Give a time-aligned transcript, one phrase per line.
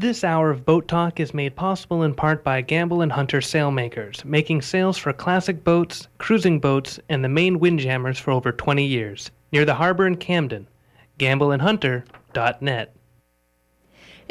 [0.00, 4.24] This hour of Boat Talk is made possible in part by Gambell and Hunter Sailmakers,
[4.24, 9.30] making sails for classic boats, cruising boats, and the main windjammers for over 20 years.
[9.52, 10.66] Near the harbor in Camden.
[11.18, 12.96] GambellandHunter.net.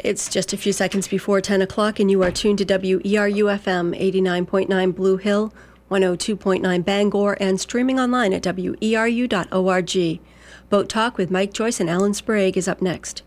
[0.00, 4.96] It's just a few seconds before 10 o'clock, and you are tuned to WERUFM 89.9
[4.96, 5.54] Blue Hill,
[5.88, 10.20] 102.9 Bangor, and streaming online at weru.org.
[10.68, 13.22] Boat Talk with Mike Joyce and Alan Sprague is up next.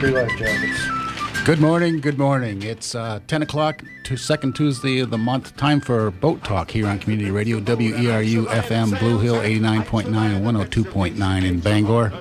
[0.00, 1.44] Three life jackets.
[1.44, 2.62] Good morning, good morning.
[2.62, 5.54] It's uh, 10 o'clock, to second Tuesday of the month.
[5.58, 11.44] Time for Boat Talk here on Community Radio, WERU FM, Blue Hill 89.9 and 102.9
[11.44, 12.12] in Bangor.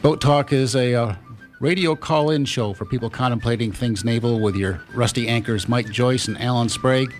[0.00, 1.14] Boat Talk is a uh,
[1.60, 6.26] radio call in show for people contemplating things naval with your rusty anchors, Mike Joyce
[6.26, 7.14] and Alan Sprague.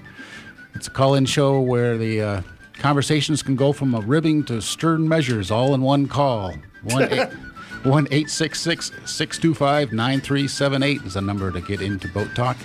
[0.75, 2.43] It's a call in show where the uh,
[2.79, 6.55] conversations can go from a ribbing to stern measures all in one call.
[6.85, 7.03] One
[7.85, 12.57] eight, 1 625 9378 is the number to get into Boat Talk.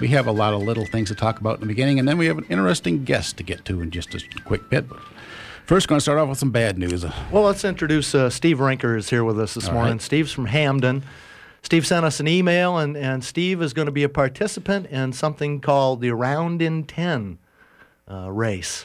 [0.00, 2.18] We have a lot of little things to talk about in the beginning, and then
[2.18, 4.86] we have an interesting guest to get to in just a quick bit.
[4.86, 4.98] But
[5.64, 7.06] first, going to start off with some bad news.
[7.32, 9.92] Well, let's introduce uh, Steve Rinker is here with us this All morning.
[9.92, 10.02] right.
[10.02, 11.02] Steve's from Hampden.
[11.62, 15.14] Steve sent us an email, and, and Steve is going to be a participant in
[15.14, 17.38] something called the Round in 10
[18.10, 18.84] uh, race.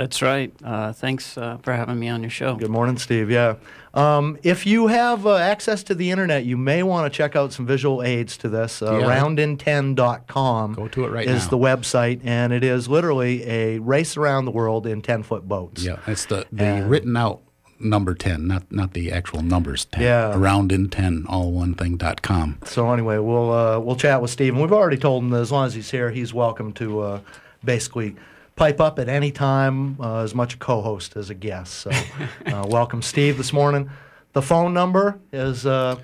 [0.00, 0.50] That's right.
[0.64, 2.54] Uh, thanks uh, for having me on your show.
[2.54, 3.30] Good morning, Steve.
[3.30, 3.56] Yeah.
[3.92, 7.52] Um, if you have uh, access to the internet, you may want to check out
[7.52, 8.80] some visual aids to this.
[8.80, 9.20] Uh, Yeah.
[9.20, 11.50] Roundin10.com Go to it right is now.
[11.50, 15.84] the website, and it is literally a race around the world in 10 foot boats.
[15.84, 17.42] Yeah, it's the, the And- written out
[17.78, 20.02] number 10, not not the actual numbers 10.
[20.02, 20.34] Yeah.
[20.34, 22.56] Around in 10, all one thing dot com.
[22.64, 25.52] So anyway, we'll uh, we'll chat with Steve, and we've already told him that as
[25.52, 27.20] long as he's here, he's welcome to uh,
[27.62, 28.16] basically
[28.60, 31.72] pipe up at any time, uh, as much a co-host as a guest.
[31.76, 31.90] So
[32.46, 33.88] uh, welcome, Steve, this morning.
[34.34, 35.96] The phone number is uh,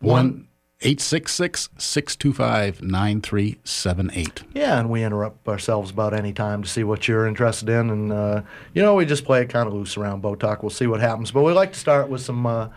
[0.00, 0.48] One
[0.80, 4.44] 866 625 9378.
[4.54, 8.12] yeah, and we interrupt ourselves about any time to see what you're interested in, and
[8.14, 8.40] uh,
[8.72, 10.62] you know we just play it kind of loose around Boat Talk.
[10.62, 12.68] We'll see what happens, but we like to start with some uh,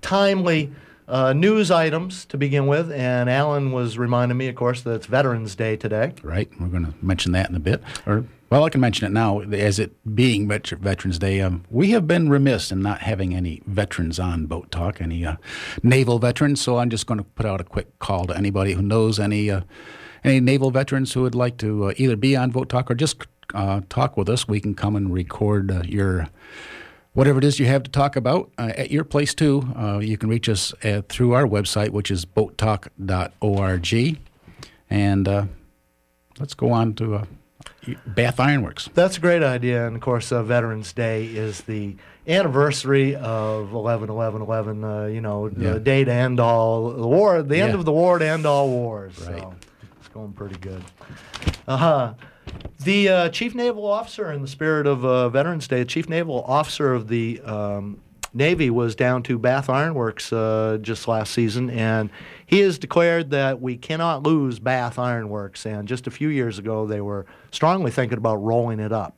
[0.00, 0.72] timely.
[1.08, 5.06] Uh, news items to begin with, and Alan was reminding me, of course, that it's
[5.06, 6.12] Veterans Day today.
[6.22, 6.50] right?
[6.60, 7.82] We're going to mention that in a bit.
[8.06, 9.40] Or, well, I can mention it now.
[9.40, 13.62] As it being Vet- Veterans Day, um, we have been remiss in not having any
[13.66, 15.36] veterans on Boat Talk, any uh,
[15.82, 16.60] naval veterans.
[16.60, 19.50] So I'm just going to put out a quick call to anybody who knows any
[19.50, 19.62] uh,
[20.24, 23.26] any naval veterans who would like to uh, either be on Boat Talk or just
[23.54, 24.46] uh, talk with us.
[24.46, 26.28] We can come and record uh, your
[27.14, 29.68] whatever it is you have to talk about uh, at your place too.
[29.76, 34.18] Uh, you can reach us uh, through our website, which is boattalk.org.
[34.90, 35.44] And uh,
[36.38, 37.24] let's go on to uh,
[38.06, 38.88] Bath Ironworks.
[38.94, 41.96] That's a great idea, and of course, uh, Veterans Day is the
[42.26, 44.84] anniversary of 11 11 11.
[44.84, 45.72] Uh, you know, Yeah.
[45.74, 47.78] the day to end all the war, the end Yeah.
[47.78, 49.18] of the war to end all wars.
[49.26, 49.40] Right.
[49.40, 49.54] So
[49.98, 50.82] it's going pretty good.
[51.66, 52.14] Uh-huh.
[52.84, 56.42] The uh, chief naval officer, in the spirit of uh, Veterans Day, the chief naval
[56.44, 58.00] officer of the um,
[58.32, 62.10] Navy was down to Bath Ironworks uh, just last season, and
[62.46, 65.66] he has declared that we cannot lose Bath Ironworks.
[65.66, 69.16] And just a few years ago, they were strongly thinking about rolling it up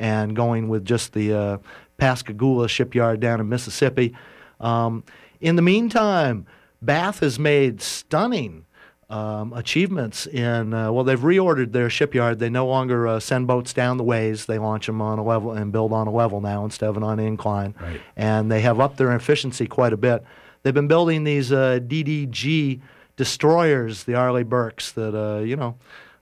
[0.00, 1.58] and going with just the uh,
[1.96, 4.16] Pascagoula shipyard down in Mississippi.
[4.58, 5.04] Um,
[5.40, 6.46] in the meantime,
[6.82, 8.66] Bath has made stunning
[9.10, 13.72] um, achievements in uh, well they've reordered their shipyard they no longer uh, send boats
[13.72, 16.64] down the ways they launch them on a level and build on a level now
[16.64, 18.00] instead of on an incline Right.
[18.16, 20.22] and they have upped their efficiency quite a bit
[20.62, 22.80] they've been building these uh, ddg
[23.16, 25.76] destroyers the arleigh burkes that uh, you know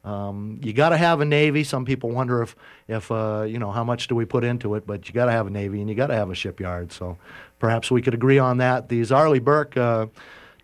[0.04, 1.65] um, you got to have a navy.
[1.65, 2.56] Some people wonder if,
[2.87, 4.87] if uh, you know, how much do we put into it?
[4.87, 6.93] But you got to have a navy and you got to have a shipyard.
[6.93, 7.19] So
[7.59, 8.88] perhaps we could agree on that.
[8.88, 10.06] These Arleigh Burke uh,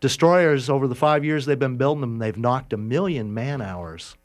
[0.05, 4.17] destroyers, over the five years they've been building them, they've knocked a million man hours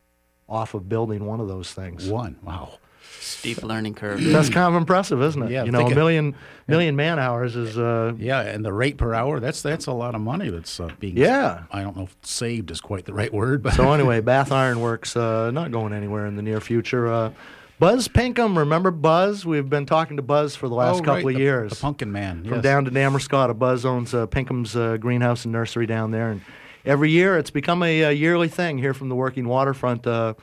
[0.50, 2.10] off of building one of those things.
[2.10, 2.36] One.
[2.44, 2.80] Wow.
[3.22, 4.22] Steep learning curve.
[4.22, 5.52] That's kind of impressive, isn't it?
[5.52, 6.36] Yeah, you know, think a million
[6.68, 10.16] million man hours is uh, Yeah, and the rate per hour, that's that's a lot
[10.16, 11.64] of money that's uh, being Yeah.
[11.72, 15.16] I don't know if saved is quite the right word, but So anyway, Bath Ironworks
[15.16, 17.32] uh, not going anywhere in the near future.
[17.82, 19.46] Uh, Buzz Pinkham, remember Buzz?
[19.46, 21.72] We've been talking to Buzz for the last Oh, couple right, of the- years.
[21.72, 22.44] The Pumpkin Man.
[22.46, 26.42] From down to Damariscotta, Buzz owns uh, Pinkham's uh, greenhouse and nursery down there, and
[26.86, 30.06] every year it's become a, uh yearly thing here from the Working Waterfront.
[30.06, 30.34] Uh,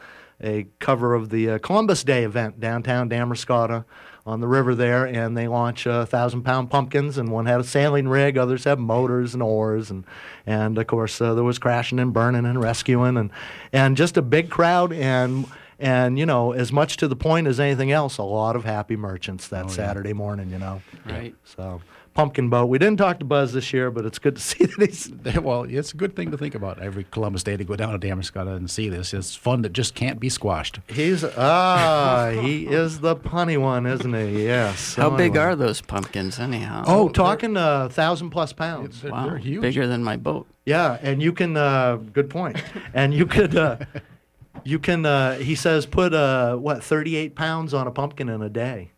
[0.42, 3.86] a cover of the uh, Columbus Day event downtown Damariscotta
[4.26, 7.16] on the river there, and they launch uh, thousand pound pumpkins.
[7.16, 10.04] And one had a sailing rig, others have motors and oars, and
[10.44, 13.30] and of course uh, there was crashing and burning and rescuing, and
[13.72, 15.46] and just a big crowd and.
[15.78, 18.96] And you know, as much to the point as anything else, a lot of happy
[18.96, 19.74] merchants that Oh, yeah.
[19.74, 20.50] Saturday morning.
[20.50, 21.34] You know, Right.
[21.44, 21.80] So
[22.14, 22.64] pumpkin boat.
[22.70, 25.12] We didn't talk to Buzz this year, but it's good to see that he's
[25.42, 27.98] Well, it's a good thing to think about every Columbus Day to go down to
[27.98, 29.12] Damascus and see this.
[29.12, 30.80] It's fun that just can't be squashed.
[30.88, 34.44] He's ah, he is the punny one, isn't he?
[34.44, 34.94] Yes.
[34.94, 35.44] How So big anyway.
[35.44, 36.84] are those pumpkins, anyhow?
[36.86, 39.02] Oh, talking a thousand plus pounds.
[39.02, 39.60] They're, wow, they're huge.
[39.60, 40.46] bigger than my boat.
[40.64, 41.54] Yeah, and you can.
[41.58, 42.62] Uh, good point.
[42.94, 43.54] And you could.
[43.54, 43.76] Uh,
[44.64, 45.04] you can.
[45.06, 48.92] Uh, he says put uh, what thirty eight pounds on a pumpkin in a day,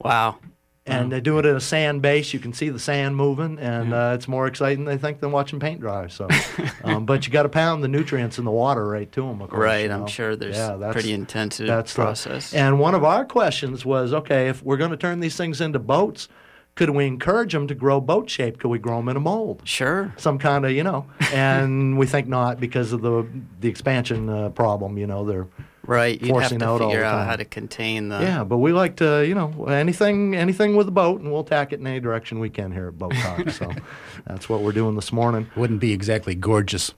[0.00, 0.38] Wow.
[0.86, 2.32] and they do it in a sand base.
[2.32, 5.58] You can see the sand moving, and uh, it's more exciting, they think, than watching
[5.58, 6.06] paint dry.
[6.08, 6.28] So,
[6.84, 9.40] um, but you got to pound the nutrients in the water right to them.
[9.42, 12.54] Of course, Right, you I'm sure there's Yeah, that's- pretty intensive that's the- process.
[12.54, 15.78] and one of our questions was, okay, if we're going to turn these things into
[15.78, 16.28] boats,
[16.76, 18.60] could we encourage them to grow boat shape?
[18.60, 19.62] Could we grow them in a mold?
[19.64, 20.14] sure.
[20.16, 23.26] Some kind of, you know, and we think not because of the
[23.60, 24.96] the expansion uh, problem.
[24.98, 25.48] You know, they're
[25.86, 26.20] Right.
[26.20, 28.20] You'd have to out figure out how to contain the.
[28.20, 28.44] yeah.
[28.44, 31.80] But we like to, you know, anything anything with a boat, and we'll tack it
[31.80, 33.50] in any direction we can here at Boat Talk.
[33.50, 33.70] so
[34.26, 35.48] that's what we're doing this morning.
[35.56, 36.92] Wouldn't be exactly gorgeous.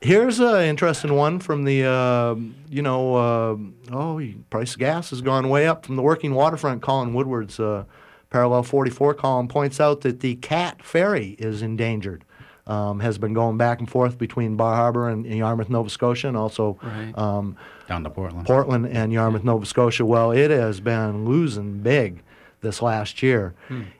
[0.00, 2.36] Here's an interesting one from the, uh,
[2.68, 3.56] you know, uh,
[3.92, 6.82] oh, price of gas has gone way up from the working waterfront.
[6.82, 7.84] Colin Woodward's uh,
[8.30, 12.24] parallel 44 column points out that the Cat Ferry is endangered.
[12.66, 16.28] Um, has been going back and forth between Bar Harbor and, and Yarmouth, Nova Scotia,
[16.28, 17.16] and also Right.
[17.16, 17.56] um,
[17.88, 18.46] Down to Portland.
[18.46, 20.04] Portland and Yarmouth, Nova Scotia.
[20.04, 22.22] Well, it has been losing big
[22.60, 23.54] this last year.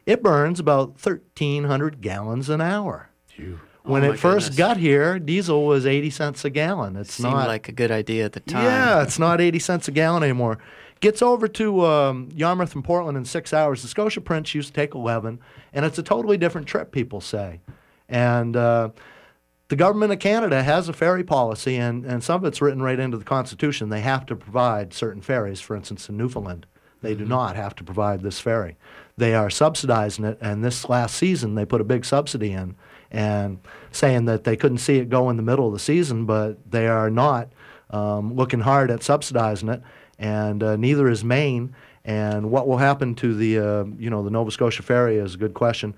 [0.04, 3.08] It burns about 1,300 gallons an hour.
[3.28, 3.58] Phew.
[3.84, 4.58] When Oh, it first goodness.
[4.58, 6.94] got here, diesel was 80 cents a gallon.
[6.96, 8.64] It's Seemed not like a good idea at the time.
[8.64, 10.58] Yeah, it's not 80 cents a gallon anymore.
[11.00, 13.82] Gets over to um, Yarmouth and Portland in six hours.
[13.82, 15.38] The Scotia Prince used to take 11,
[15.72, 17.60] and it's a totally different trip, people say.
[18.08, 18.90] And uh,
[19.68, 22.98] the government of Canada has a ferry policy, and, and some of it's written right
[22.98, 23.90] into the Constitution.
[23.90, 25.60] They have to provide certain ferries.
[25.60, 26.66] For instance, in Newfoundland,
[27.00, 28.76] they do not have to provide this ferry.
[29.16, 32.76] They are subsidizing it, and this last season they put a big subsidy in,
[33.10, 33.60] and
[33.92, 36.88] saying that they couldn't see it go in the middle of the season, but they
[36.88, 37.52] are not
[37.90, 39.82] um, looking hard at subsidizing it,
[40.19, 41.75] and uh, neither is Maine.
[42.05, 45.38] And what will happen to the uh, you know the Nova Scotia ferry is a
[45.38, 45.94] good question.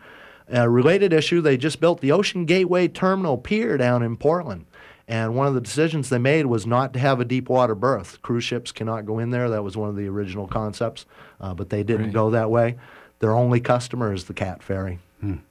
[0.48, 4.66] A related issue: they just built the Ocean Gateway Terminal Pier down in Portland,
[5.06, 8.20] and one of the decisions they made was not to have a deep water berth.
[8.22, 9.48] Cruise ships cannot go in there.
[9.50, 11.06] That was one of the original concepts,
[11.40, 12.14] uh, but they didn't Right.
[12.14, 12.76] go that way.
[13.20, 14.98] Their only customer is the Cat Ferry.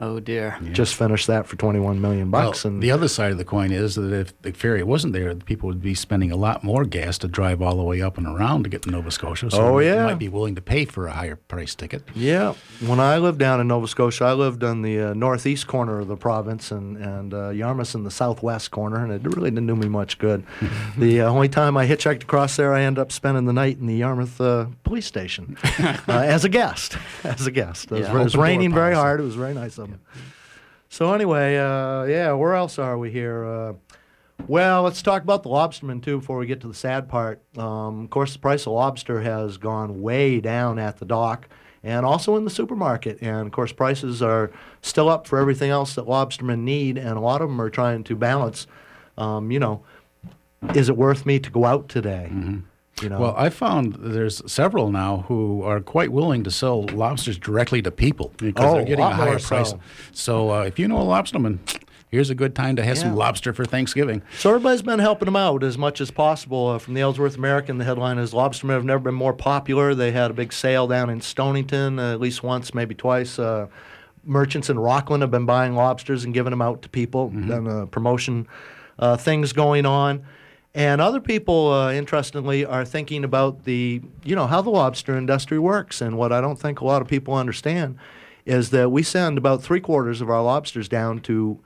[0.02, 0.58] Oh dear.
[0.72, 3.72] Just finished that for 21 million bucks, well, and the other side of the coin
[3.72, 7.18] is that if the ferry wasn't there, people would be spending a lot more gas
[7.20, 9.52] to drive all the way up and around to get to Nova Scotia.
[9.52, 10.06] So Oh, they yeah.
[10.06, 12.04] might be willing to pay for a higher price ticket.
[12.16, 12.54] Yeah,
[12.86, 16.08] when I lived down in Nova Scotia, I lived on the uh, northeast corner of
[16.08, 19.76] the province, and and uh, Yarmouth in the southwest corner, and it really didn't do
[19.76, 20.44] me much good.
[20.98, 23.86] the uh, only time I hitchhiked across there, I ended up spending the night in
[23.88, 26.98] the Yarmouth uh, police station uh, as a guest.
[27.24, 28.20] As a guest, it was, Yeah.
[28.20, 29.20] it was raining very hard.
[29.20, 30.00] It was very of them.
[30.90, 33.46] So anyway, uh, yeah, where else are we here?
[33.46, 33.74] Uh,
[34.48, 37.42] well, let's talk about the lobsterman too before we get to the sad part.
[37.58, 41.48] Um, of course, the price of lobster has gone way down at the dock
[41.84, 43.20] and also in the supermarket.
[43.22, 44.52] And of course, prices are
[44.82, 48.04] still up for everything else that lobstermen need, and a lot of them are trying
[48.06, 48.66] to balance.
[49.18, 49.84] Um, you know,
[50.74, 52.30] is it worth me to go out today?
[53.02, 57.38] You know, Well, I found there's several now who are quite willing to sell lobsters
[57.38, 59.70] directly to people because Oh, they're getting a higher price.
[59.70, 59.80] so.
[60.12, 61.60] So uh, if you know a lobsterman,
[62.10, 63.04] here's a good time to have Yeah.
[63.04, 64.22] some lobster for Thanksgiving.
[64.40, 66.68] So everybody's been helping them out as much as possible.
[66.70, 70.12] Uh, from the Ellsworth American, the headline is "Lobstermen have never been more popular." They
[70.12, 73.40] had a big sale down in Stonington, uh, at least once, maybe twice.
[73.40, 73.68] Uh,
[74.26, 77.30] merchants in Rockland have been buying lobsters and giving them out to people.
[77.30, 78.48] Done uh, promotion
[79.00, 80.24] uh, things going on,
[80.80, 85.60] and other people, uh, interestingly, are thinking about the you know how the lobster industry
[85.60, 86.00] works.
[86.00, 87.98] And what I don't think a lot of people understand
[88.46, 91.60] is that we send about three quarters of our lobsters down to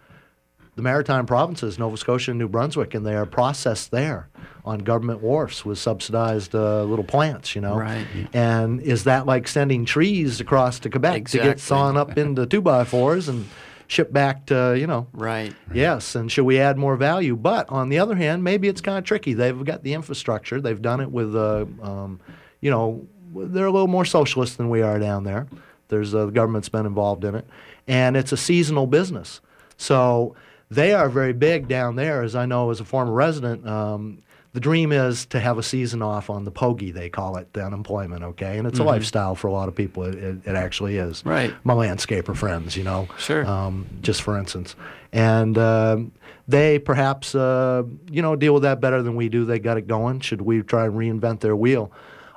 [0.76, 4.30] the maritime provinces, Nova Scotia and New Brunswick, and they are processed there
[4.66, 7.78] on government wharfs with subsidized uh, little plants, you know.
[7.78, 8.08] Right.
[8.34, 12.62] And is that like sending trees across to Quebec to get sawn up into two
[12.62, 13.48] by fours and
[13.94, 15.08] shipped back to, you know?
[15.14, 15.54] Right.
[15.74, 17.36] Yes, and should we add more value?
[17.36, 19.34] But on the other hand, maybe it's kind of tricky.
[19.34, 20.60] They've got the infrastructure.
[20.60, 22.20] They've done it with, uh, um,
[22.60, 25.48] you know, they're a little more socialist than we are down there.
[25.88, 27.48] There's uh, the government's been involved in it,
[27.88, 29.42] and it's a seasonal business.
[29.78, 30.36] So
[30.70, 33.68] they are very big down there, as I know as a former resident.
[33.68, 34.24] Um,
[34.54, 37.66] the dream is to have a season off on the pogey, they call it, the
[37.66, 38.58] unemployment, okay?
[38.58, 40.04] And it's a lifestyle for a lot of people.
[40.04, 41.26] It, it, it actually is.
[41.26, 41.54] Right.
[41.64, 43.08] My landscaper friends, you know.
[43.18, 43.46] Sure.
[43.46, 44.76] Um, just for instance.
[45.12, 46.12] And um,
[46.48, 49.44] they perhaps, uh, you know, deal with that better than we do.
[49.46, 50.20] They got it going.
[50.20, 51.92] Should we try and reinvent their wheel?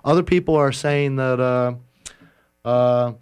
[0.05, 1.75] Other people are saying that uh,
[2.65, 3.13] uh,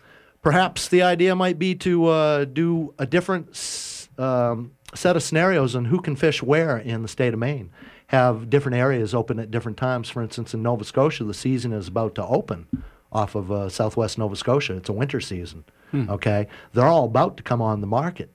[0.42, 5.74] perhaps the idea might be to uh, do a different s- um, set of scenarios
[5.74, 7.70] on who can fish where in the state of Maine.
[8.08, 10.10] Have different areas open at different times.
[10.10, 12.66] For instance, in Nova Scotia, the season is about to open
[13.10, 14.76] off of uh, southwest Nova Scotia.
[14.76, 15.64] It's a winter season.
[15.94, 18.28] Okay, they're all about to come on the market,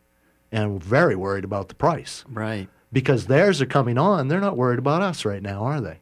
[0.49, 2.69] and we're very worried about the price Right.
[2.93, 4.29] because theirs are coming on.
[4.29, 5.99] They're not worried about us right now, are they?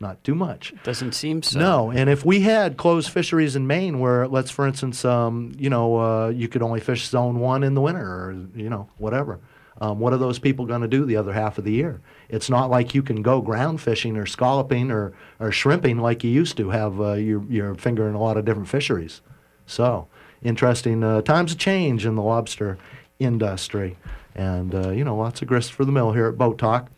[0.00, 0.74] Not too much.
[0.82, 1.60] Doesn't seem so.
[1.60, 5.70] No, and if we had closed fisheries in Maine, where let's, for instance, um, you
[5.70, 9.38] know, uh, you could only fish zone one in the winter, or you know, whatever.
[9.80, 12.00] Um, what are those people going to do the other half of the year?
[12.28, 16.30] It's not like you can go ground fishing or scalloping or, or shrimping like you
[16.30, 19.22] used to have uh, your your finger in a lot of different fisheries.
[19.66, 20.08] So
[20.42, 22.78] interesting uh, times of change in the lobster
[23.18, 23.96] industry,
[24.34, 26.90] and uh, you know, lots of grist for the mill here at Boat Talk.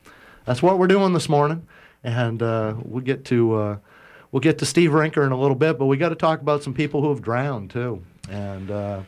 [0.45, 1.67] That's what we're doing this morning,
[2.03, 3.77] and uh, we'll get to uh,
[4.33, 6.62] we'll get to Steve Rinker in a little bit, but we got to talk about
[6.62, 9.03] some people who have drowned too, and uh,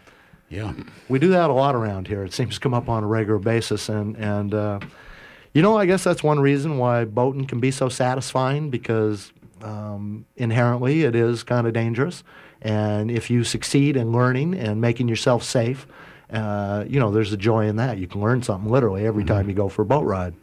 [0.48, 0.72] Yeah.
[1.08, 2.24] we do that a lot around here.
[2.24, 4.80] It seems to come up on a regular basis, and and uh,
[5.52, 9.32] you know, I guess that's one reason why boating can be so satisfying because
[9.62, 12.22] um, inherently it is kind of dangerous,
[12.62, 15.86] and if you succeed in learning and making yourself safe,
[16.30, 17.98] uh, you know, there's a joy in that.
[17.98, 20.34] You can learn something literally every time you go for a boat ride.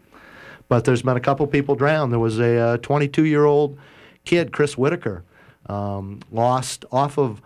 [0.68, 2.14] But there's been a couple people drowned.
[2.14, 3.78] There was a 22 year old
[4.24, 5.26] kid, Chris Whitaker,
[5.66, 7.42] um, lost off of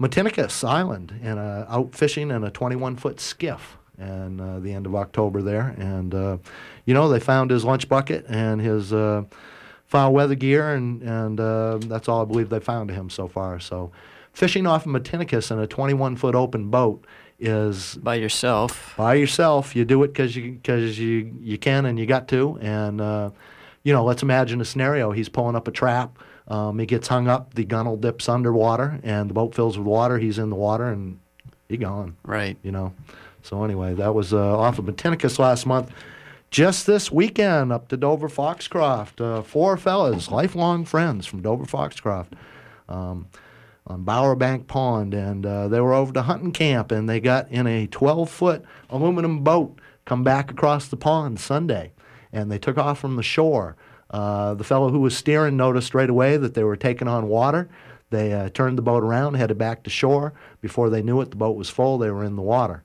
[0.00, 4.86] Matinicus Island and uh, out fishing in a 21 foot skiff and uh, the end
[4.86, 5.74] of October there.
[5.78, 6.38] And, uh,
[6.86, 9.24] you know, they found his lunch bucket and his uh,
[9.84, 13.28] foul weather gear, and, and uh, that's all I believe they found of him so
[13.28, 13.60] far.
[13.60, 13.92] So
[14.32, 17.04] fishing off of Matinicus in a 21 foot open boat
[17.38, 18.94] is By yourself.
[18.96, 19.76] by yourself.
[19.76, 22.58] You do it because you because you you can and you got to.
[22.60, 23.30] And uh,
[23.82, 25.10] you know, let's imagine a scenario.
[25.10, 26.18] He's pulling up a trap.
[26.48, 27.54] Um, he gets hung up.
[27.54, 30.18] The gunnel dips underwater, and the boat fills with water.
[30.18, 31.18] He's in the water, and
[31.68, 32.16] he gone.
[32.24, 32.56] Right.
[32.62, 32.92] You know.
[33.42, 35.90] So anyway, that was uh, off of Matinicus last month.
[36.50, 42.34] Just this weekend, up to Dover Foxcroft, uh, four fellas, lifelong friends from Dover Foxcroft.
[42.88, 43.28] Um,
[43.86, 47.50] on Bower Bank Pond, and uh, they were over to hunting camp, and they got
[47.50, 51.92] in a 12-foot aluminum boat, come back across the pond Sunday,
[52.32, 53.76] and they took off from the shore.
[54.10, 57.68] Uh, the fellow who was steering noticed right away that they were taking on water.
[58.10, 60.32] They uh, turned the boat around, headed back to shore.
[60.60, 61.96] Before they knew it, the boat was full.
[61.96, 62.82] They were in the water.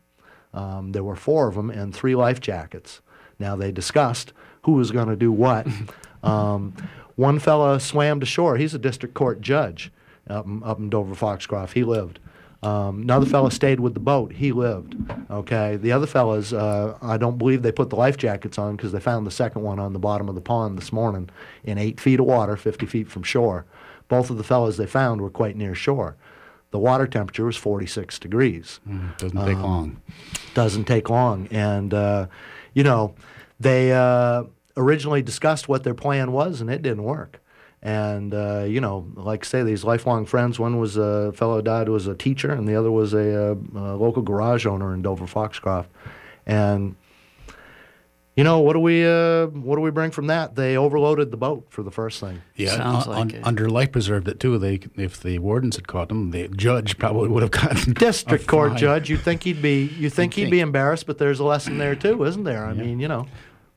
[0.54, 3.02] Um, there were four of them and three life jackets.
[3.40, 5.68] Now they discussed who was going to do what.
[6.24, 6.76] um,
[7.16, 8.58] one fellow swam to shore.
[8.58, 9.92] He's a district court judge
[10.30, 11.74] up in, up in Dover Foxcroft.
[11.74, 12.20] He lived.
[12.66, 14.32] Um, another fellow stayed with the boat.
[14.34, 14.96] He lived.
[15.30, 15.76] Okay.
[15.76, 19.00] The other fellas, uh, I don't believe they put the life jackets on because they
[19.00, 21.30] found the second one on the bottom of the pond this morning
[21.64, 23.66] in eight feet of water, 50 feet from shore.
[24.08, 26.16] Both of the fellas they found were quite near shore.
[26.72, 28.80] The water temperature was 46 degrees
[29.18, 30.02] Doesn't take long.
[30.56, 31.48] doesn't take long.
[31.52, 32.28] And, uh,
[32.74, 33.16] you know,
[33.60, 34.44] they uh,
[34.76, 37.40] originally discussed what their plan was, and it didn't work.
[37.86, 41.62] And, uh, you know, like I say, these lifelong friends, one was a fellow who
[41.62, 44.92] died who was a teacher, and the other was a, uh a local garage owner
[44.96, 45.88] in Dover Foxcroft.
[46.48, 46.96] And,
[48.36, 50.56] you know, what do we uh, what do we bring from that?
[50.56, 52.42] They overloaded the boat for the first thing.
[52.56, 53.46] Yeah, Sounds un- like un- it.
[53.46, 54.58] under life preserved it too.
[54.58, 58.48] They if the wardens had caught them, the judge probably would have gotten District a
[58.48, 58.78] court fine.
[58.80, 60.52] judge, you'd think he'd be you think he'd think.
[60.52, 62.66] be embarrassed, but there's a lesson there too, isn't there?
[62.66, 63.28] I mean, you know,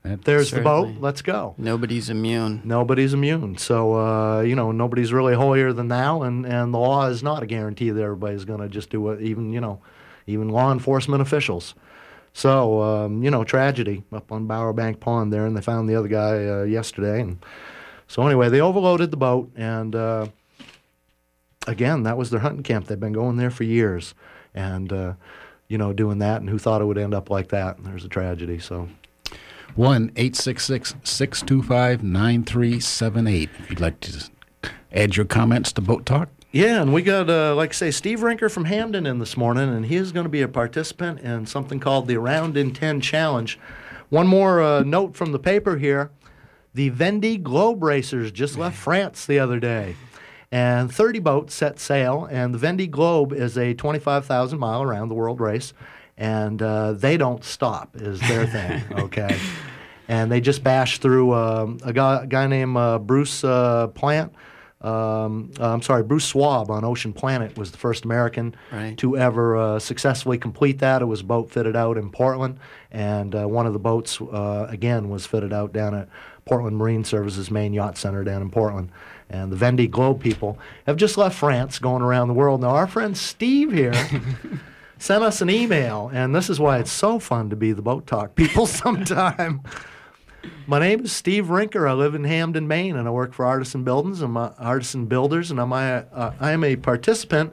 [0.02, 0.94] That- there's the boat.
[1.00, 1.54] Let's go.
[1.58, 2.62] Nobody's immune.
[2.64, 3.58] nobody's immune.
[3.58, 7.42] So uh, you know, nobody's really holier than thou, and and the law is not
[7.42, 9.80] a guarantee that everybody's going to just do what even you know,
[10.26, 11.74] even law enforcement officials.
[12.32, 15.96] So um, you know, tragedy up on Bower Bank Pond there, and they found the
[15.96, 17.44] other guy uh, yesterday, and
[18.06, 20.28] so anyway, they overloaded the boat, and uh,
[21.66, 22.86] again, that was their hunting camp.
[22.86, 24.14] They've been going there for years,
[24.54, 24.92] and.
[24.92, 25.12] Uh,
[25.68, 27.76] you know, doing that, and who thought it would end up like that?
[27.76, 28.58] And There's a tragedy.
[28.58, 28.88] So,
[29.78, 33.48] One eight six six six two five nine three seven eight.
[33.60, 34.28] If you'd like to
[34.92, 38.18] add your comments to Boat Talk, Yeah, and we got, uh, like I say, Steve
[38.18, 41.46] Rinker from Hampden in this morning, and he is going to be a participant in
[41.46, 43.56] something called the Around in 10 Challenge.
[44.08, 46.10] One more uh, note from the paper here.
[46.74, 49.94] The Vendée Globe Racers just left France the other day,
[50.50, 55.14] and 30 boats set sail, and the Vendée Globe is a 25,000 mile around the
[55.14, 55.72] world race,
[56.18, 59.38] and uh, they don't stop, is their thing, okay?
[60.08, 64.32] and they just bashed through um, a, guy, a guy named uh, Bruce uh, Plant.
[64.80, 68.96] Um, uh, I'm sorry, Bruce Schwab on Ocean Planet was the first American Right.
[68.98, 71.02] to ever uh, successfully complete that.
[71.02, 72.58] It was a boat fitted out in Portland,
[72.92, 76.08] and uh, one of the boats, uh, again, was fitted out down at
[76.44, 78.90] Portland Marine Services main yacht center down in Portland.
[79.28, 82.60] And the Vendée Globe people have just left France going around the world.
[82.62, 83.92] Now, our friend Steve here
[84.98, 88.06] sent us an email, and this is why it's so fun to be the Boat
[88.06, 89.62] Talk people sometime.
[90.66, 91.88] My name is Steve Rinker.
[91.88, 94.20] I live in Hampden, Maine, and I work for Artisan Buildings.
[94.20, 97.52] I'm Artisan Builders, and I'm a, uh, I am a participant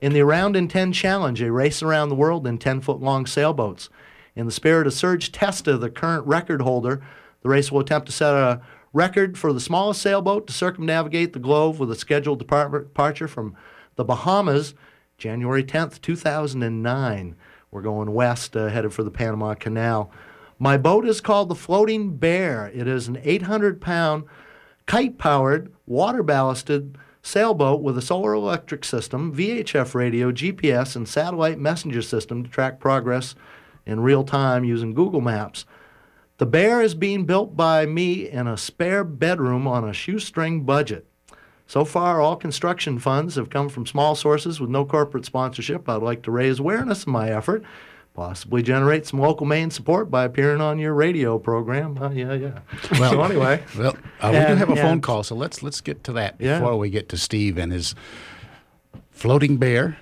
[0.00, 3.26] in the Around in 10 Challenge, a race around the world in 10 foot long
[3.26, 3.90] sailboats.
[4.34, 7.02] In the spirit of Serge Testa, the current record holder,
[7.42, 8.60] the race will attempt to set a
[8.92, 13.56] record for the smallest sailboat to circumnavigate the globe with a scheduled departure from
[13.96, 14.74] the Bahamas
[15.18, 17.34] January 10th, 2009.
[17.72, 20.12] We're going west, uh, headed for the Panama Canal.
[20.60, 22.70] My boat is called the Floating Bear.
[22.72, 24.24] It is an 800 pound
[24.86, 31.58] kite powered, water ballasted sailboat with a solar electric system, VHF radio, GPS, and satellite
[31.58, 33.34] messenger system to track progress
[33.84, 35.66] in real time using Google Maps.
[36.36, 41.07] The Bear is being built by me in a spare bedroom on a shoestring budget.
[41.68, 45.86] So far, all construction funds have come from small sources with no corporate sponsorship.
[45.86, 47.62] I'd like to raise awareness of my effort,
[48.14, 51.98] possibly generate some local Maine support by appearing on your radio program.
[52.02, 52.58] Uh, yeah, yeah.
[52.98, 56.02] Well, so anyway, Well, uh, we do have a phone call, so let's let's get
[56.04, 56.58] to that Yeah.
[56.58, 57.94] before we get to Steve and his
[59.10, 59.98] floating bear.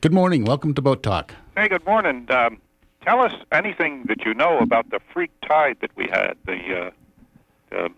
[0.00, 0.46] Good morning.
[0.46, 1.34] Welcome to Boat Talk.
[1.58, 2.26] Hey, good morning.
[2.30, 2.56] Um,
[3.02, 6.90] tell us anything that you know about the freak tide that we had, the
[7.74, 7.88] uh, uh,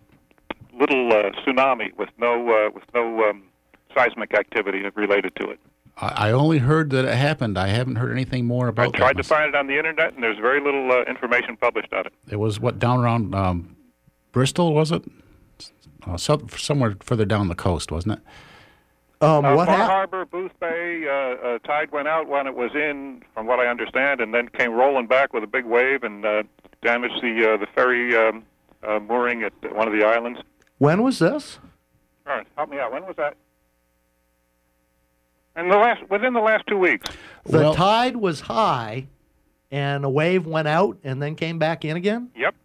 [0.83, 3.45] little uh, tsunami with no uh, with no um,
[3.95, 5.61] seismic activity related to it.
[5.97, 7.59] I, I only heard that it happened.
[7.59, 8.89] I haven't heard anything more about.
[8.89, 8.95] it.
[8.97, 9.23] I tried that.
[9.23, 9.39] to myself.
[9.41, 12.13] find it on the internet, and there's very little uh, information published on it.
[12.29, 13.77] It was what down around um,
[14.33, 15.03] Bristol, was it?
[16.07, 18.21] Uh, so, somewhere further down the coast, wasn't it?
[19.25, 19.91] um, Uh, what Bar happened?
[19.93, 24.21] Harbor, Boothbay, uh, uh, tide went out when it was in, from what I understand,
[24.21, 26.43] and then came rolling back with a big wave and uh,
[26.83, 28.45] damaged the uh, the ferry um,
[28.83, 30.41] uh, mooring at one of the islands.
[30.83, 31.61] When was this?
[32.27, 32.91] All right, help me out.
[32.91, 33.37] When was that?
[35.57, 37.09] In the last, within the last two weeks.
[37.45, 39.07] The Well- tide was high,
[39.71, 42.33] and a wave went out and then came back in again.
[42.35, 42.57] Yep.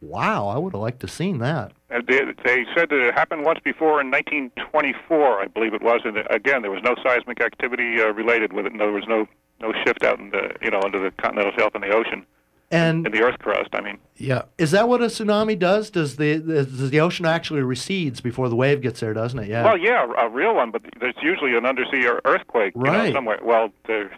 [0.00, 1.72] Wow, I would have liked to have seen that.
[1.90, 6.00] Uh, they, they said that it happened once before in 1924, I believe it was.
[6.06, 8.72] And again, there was no seismic activity uh, related with it.
[8.72, 9.28] No, there was no
[9.60, 12.24] no shift out in the you know under the continental shelf in the ocean
[12.70, 13.70] And in the earth crust.
[13.72, 14.42] I mean, Yeah.
[14.58, 15.88] is that what a tsunami does?
[15.90, 19.14] Does the does the ocean actually recedes before the wave gets there?
[19.14, 19.48] Doesn't it?
[19.48, 19.64] Yeah.
[19.64, 23.38] well, yeah, a real one, but there's usually an undersea ear- earthquake you know, somewhere.
[23.42, 24.10] Well, there,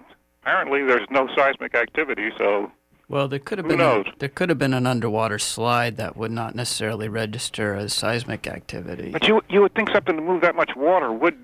[0.43, 2.73] apparently there's no seismic activity, so
[3.09, 4.07] Well, there could have Who been a, knows?
[4.19, 9.11] there could have been an underwater slide that would not necessarily register as seismic activity.
[9.13, 11.39] But you you would think something to move that much water would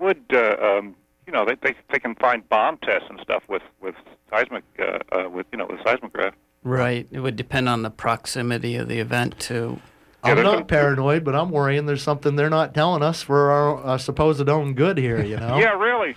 [0.00, 3.62] would uh, um, you know they, they they can find bomb tests and stuff with
[3.80, 3.94] with
[4.28, 6.34] seismic uh, uh, with you know with seismograph.
[6.62, 7.06] Right.
[7.10, 9.80] It would depend on the proximity of the event to.
[10.24, 13.86] Yeah, I'm not paranoid, but I'm worrying there's something they're not telling us for our
[13.86, 15.22] uh, supposed own good here.
[15.22, 15.58] You know.
[15.60, 16.16] Yeah, really.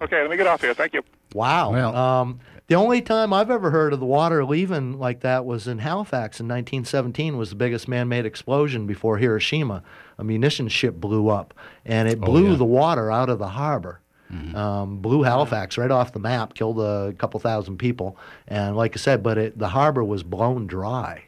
[0.00, 0.74] Okay, let me get off here.
[0.74, 1.02] Thank you.
[1.34, 1.72] Wow.
[1.72, 5.66] Well- um, the only time I've ever heard of the water leaving like that was
[5.66, 7.38] in Halifax in 1917.
[7.38, 9.82] Was the biggest man-made explosion before Hiroshima.
[10.18, 11.54] A munitions ship blew up,
[11.86, 12.56] and it Oh, blew yeah.
[12.56, 14.00] the water out of the harbor.
[14.30, 18.98] Um, blew Halifax right off the map, killed a couple thousand people, and like I
[18.98, 21.24] said, but it, the harbor was blown dry.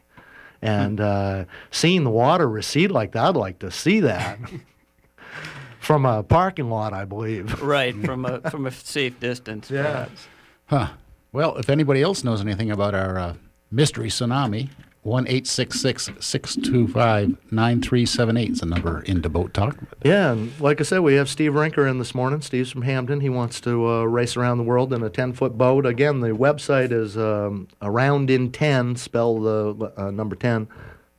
[0.61, 4.37] And uh, seeing the water recede like that, I'd like to see that
[5.79, 7.61] from a parking lot, I believe.
[7.61, 9.71] Right from a from a safe distance.
[9.71, 9.81] Yeah.
[9.83, 10.27] perhaps.
[10.67, 10.87] Huh.
[11.31, 13.33] Well, if anybody else knows anything about our uh,
[13.71, 14.69] mystery tsunami,
[15.03, 19.29] one eight six six six two five nine three seven eight is the number into
[19.29, 19.77] Boat Talk.
[20.03, 22.41] Yeah, and like I said, we have Steve Rinker in this morning.
[22.41, 23.21] Steve's from Hampden.
[23.21, 25.85] He wants to uh, race around the world in a 10 foot boat.
[25.85, 30.67] Again, the website is um, around in 10, spell the uh, number 10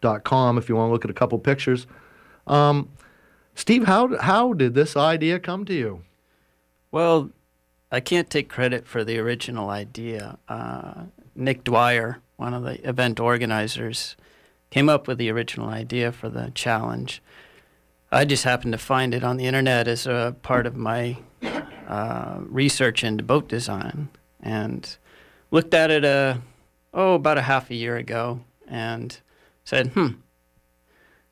[0.01, 1.87] dot com if you want to look at a couple pictures.
[2.47, 2.89] Um,
[3.55, 6.03] Steve, how, how did this idea come to you?
[6.91, 7.31] Well,
[7.91, 10.39] I can't take credit for the original idea.
[10.49, 14.17] Uh, Nick Dwyer, one of the event organizers,
[14.71, 17.23] came up with the original idea for the challenge.
[18.11, 21.19] I just happened to find it on the internet as a part of my
[21.87, 24.09] uh, research into boat design
[24.43, 24.97] and
[25.51, 26.39] looked at it uh,
[26.93, 29.21] oh about a half a year ago and
[29.65, 30.09] said hmm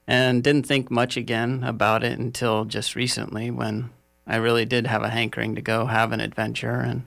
[0.06, 3.90] and didn't think much again about it until just recently when
[4.26, 7.04] I really did have a hankering to go have an adventure and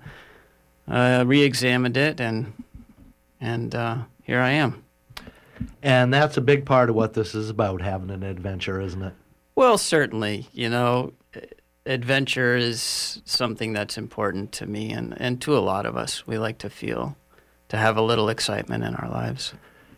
[0.88, 2.54] uh, re-examined it and
[3.44, 4.84] and uh, here I am.
[5.84, 9.14] And that's a big part of what this is about, having an adventure, isn't it?
[9.56, 10.48] Well, certainly.
[10.54, 11.14] You know,
[11.86, 16.26] adventure is something that's important to me and, and to a lot of us.
[16.26, 17.18] We like to feel,
[17.68, 19.54] to have a little excitement in our lives.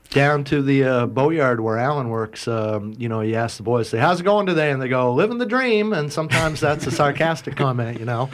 [0.09, 3.89] Down to the uh, boatyard where Alan works, um, you know, you ask the boys,
[3.89, 4.71] say, how's it going today?
[4.71, 5.93] And they go, living the dream.
[5.93, 8.29] And sometimes that's a sarcastic comment, you know.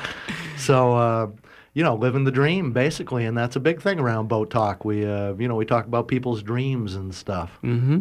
[0.58, 1.28] So, uh,
[1.74, 3.26] you know, living the dream, basically.
[3.26, 4.84] And that's a big thing around Boat Talk.
[4.84, 7.60] We, uh, you know, we talk about people's dreams and stuff.
[7.64, 8.00] Mm-hmm.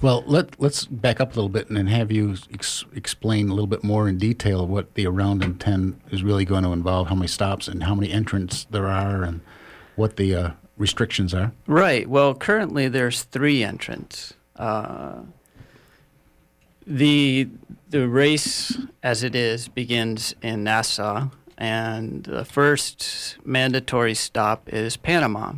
[0.00, 3.54] Well, let, let's back up a little bit and then have you ex- explain a
[3.54, 7.08] little bit more in detail what the Around in 10 is really going to involve,
[7.08, 9.40] how many stops and how many entrants there are, and
[9.96, 11.52] what the uh, restrictions are.
[11.66, 12.08] Right.
[12.08, 14.34] Well, currently there's three entrants.
[14.56, 15.20] Uh,
[16.86, 17.48] the
[17.90, 21.28] the race, as it is, begins in Nassau,
[21.62, 25.52] and the first mandatory stop is Panama.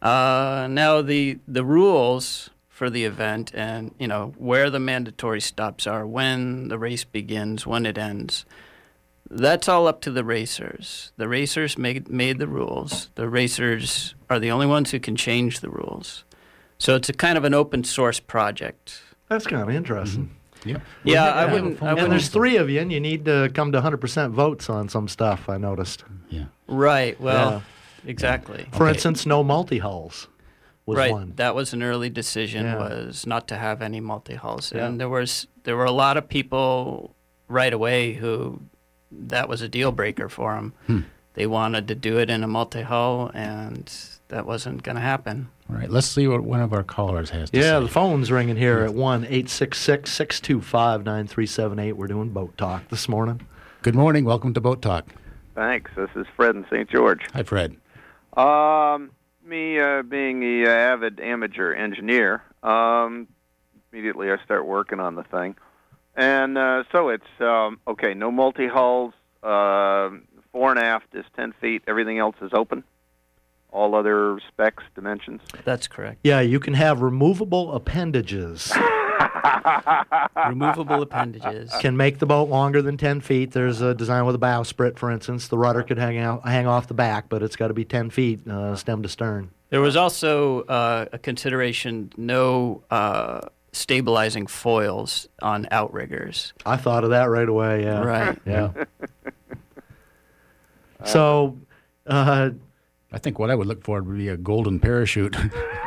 [0.00, 5.88] Uh, now the the rules for the event and you know where the mandatory stops
[5.88, 8.46] are, when the race begins, when it ends.
[9.28, 11.10] That's all up to the racers.
[11.16, 13.10] The racers made made the rules.
[13.16, 16.22] The racers are the only ones who can change the rules.
[16.78, 19.02] So it's a kind of an open source project.
[19.28, 20.37] That's kind of interesting.
[20.64, 20.78] Yeah.
[21.04, 21.82] Yeah, I wouldn't.
[21.82, 24.68] I And wouldn't there's three of you, and you need to come to 100% votes
[24.68, 26.04] on some stuff, I noticed.
[26.30, 26.46] Yeah.
[26.66, 27.18] Right.
[27.20, 27.62] Well,
[28.06, 28.66] exactly.
[28.72, 28.94] For Okay.
[28.94, 30.28] instance, no multi hulls
[30.86, 31.12] was right.
[31.12, 31.32] one.
[31.36, 32.78] That was an early decision Yeah.
[32.78, 34.86] was not to have any multi hulls, Yeah.
[34.86, 37.14] and there was there were a lot of people
[37.48, 38.60] right away who
[39.10, 40.72] that was a deal breaker for them.
[40.86, 41.00] Hmm.
[41.34, 43.90] They wanted to do it in a multi hull, and
[44.28, 45.48] that wasn't going to happen.
[45.70, 45.90] All right.
[45.90, 47.68] Let's see what one of our callers has to Yeah, say.
[47.68, 51.92] Yeah, the phone's ringing here at 1 866 625 9378.
[51.92, 53.46] We're doing boat talk this morning.
[53.82, 54.24] Good morning.
[54.24, 55.06] Welcome to Boat Talk.
[55.54, 55.90] Thanks.
[55.94, 56.88] This is Fred in St.
[56.90, 57.20] George.
[57.34, 57.76] Hi, Fred.
[58.36, 59.10] Um,
[59.44, 63.28] me uh, being a uh, avid amateur engineer, um,
[63.92, 65.54] immediately I start working on the thing,
[66.16, 68.14] and uh, so it's um, okay.
[68.14, 69.14] No multi hulls.
[69.42, 70.10] Uh,
[70.52, 71.82] fore and aft is ten feet.
[71.86, 72.84] Everything else is open.
[73.70, 75.40] All other specs, dimensions.
[75.64, 76.20] That's correct.
[76.24, 78.72] Yeah, you can have removable appendages.
[80.48, 81.72] Removable appendages.
[81.80, 83.52] can make the boat longer than 10 feet.
[83.52, 85.48] There's a design with a bowsprit, for instance.
[85.48, 88.10] The rudder could hang out, hang off the back, but it's got to be 10
[88.10, 89.50] feet uh, stem to stern.
[89.70, 93.40] There was also uh, a consideration no uh,
[93.72, 96.52] stabilizing foils on outriggers.
[96.64, 97.82] I thought of that right away.
[97.82, 98.02] Yeah.
[98.02, 98.38] Right.
[98.46, 98.70] Yeah.
[101.04, 101.58] so,
[102.06, 102.50] uh,
[103.10, 105.34] I think what I would look for would be a golden parachute.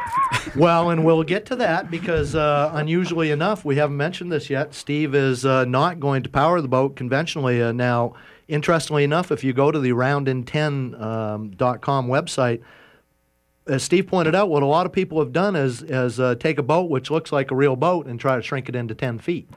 [0.56, 4.74] well, and we'll get to that because, uh, unusually enough, we haven't mentioned this yet.
[4.74, 7.62] Steve is uh, not going to power the boat conventionally.
[7.62, 8.16] Uh, now,
[8.48, 12.62] interestingly enough, if you go to the roundin10.com um, website,
[13.68, 16.58] as Steve pointed out, what a lot of people have done is, is uh, take
[16.58, 19.20] a boat which looks like a real boat and try to shrink it into 10
[19.20, 19.48] feet.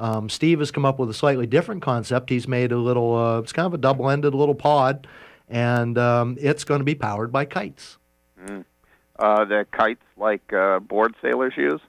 [0.00, 2.30] Um, Steve has come up with a slightly different concept.
[2.30, 5.06] He's made a little, uh, it's kind of a double ended little pod,
[5.48, 7.96] and um, it's going to be powered by kites.
[9.18, 11.80] Uh, the kites like uh, board sailors use.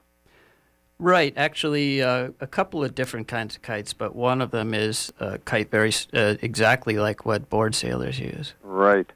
[0.98, 1.32] Right.
[1.36, 5.38] Actually, uh, a couple of different kinds of kites, but one of them is a
[5.38, 8.54] kite very uh, exactly like what board sailors use.
[8.62, 9.10] Right.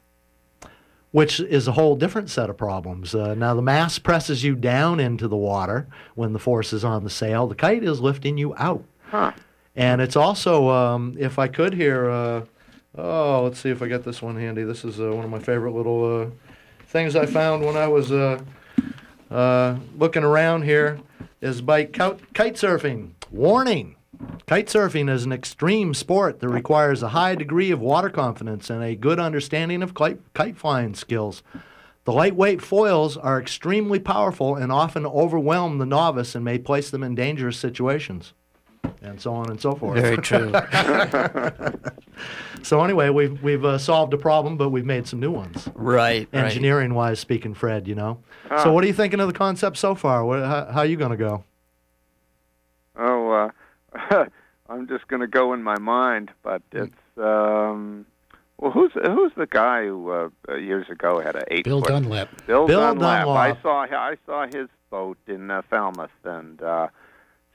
[1.11, 3.15] which is a whole different set of problems.
[3.15, 7.03] Uh, now, the mass presses you down into the water when the force is on
[7.05, 7.47] the sail.
[7.47, 8.83] The kite is lifting you out.
[9.11, 9.31] Huh.
[9.77, 12.45] And it's also, um, if I could here, uh,
[12.97, 14.63] oh, let's see if I get this one handy.
[14.63, 16.29] This is uh, one of my favorite little uh,
[16.87, 18.41] things I found when I was uh,
[19.29, 20.99] uh, looking around here.
[21.41, 23.11] Is by kite surfing.
[23.29, 23.97] Warning.
[24.47, 28.81] Kite surfing is an extreme sport that requires a high degree of water confidence and
[28.81, 31.43] a good understanding of kite flying skills.
[32.05, 37.03] The lightweight foils are extremely powerful and often overwhelm the novice and may place them
[37.03, 38.33] in dangerous situations.
[39.01, 39.99] And so on and so forth.
[39.99, 40.51] Very true.
[42.65, 45.69] So anyway, we've we've uh, solved a problem, but we've made some new ones.
[45.75, 46.27] right.
[46.33, 46.45] right.
[46.45, 48.23] Engineering wise speaking, Fred, you know.
[48.49, 48.63] Ah.
[48.63, 50.25] So what are you thinking of the concept so far?
[50.25, 51.43] What, how, how are you going to go?
[52.95, 53.51] Oh,
[53.93, 54.25] uh,
[54.69, 58.07] I'm just going to go in my mind, but it's um,
[58.57, 61.89] well, who's who's the guy who uh, uh, years ago had a eight Bill foot
[61.89, 62.29] Dunlop.
[62.47, 63.25] Bill, Bill Dunlop.
[63.25, 63.37] Dunlop.
[63.37, 66.87] I saw I saw his boat in uh, Falmouth, and uh,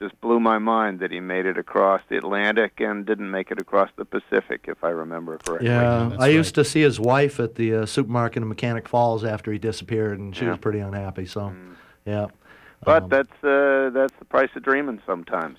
[0.00, 3.60] just blew my mind that he made it across the Atlantic and didn't make it
[3.60, 5.68] across the Pacific, if I remember correctly.
[5.68, 9.24] Yeah, that's I used to see his wife at the uh, supermarket in Mechanic Falls
[9.24, 10.52] after he disappeared, and she Yeah.
[10.52, 11.26] was pretty unhappy.
[11.26, 11.52] So,
[12.06, 12.28] yeah.
[12.82, 15.58] But Um, that's uh, that's the price of dreaming sometimes.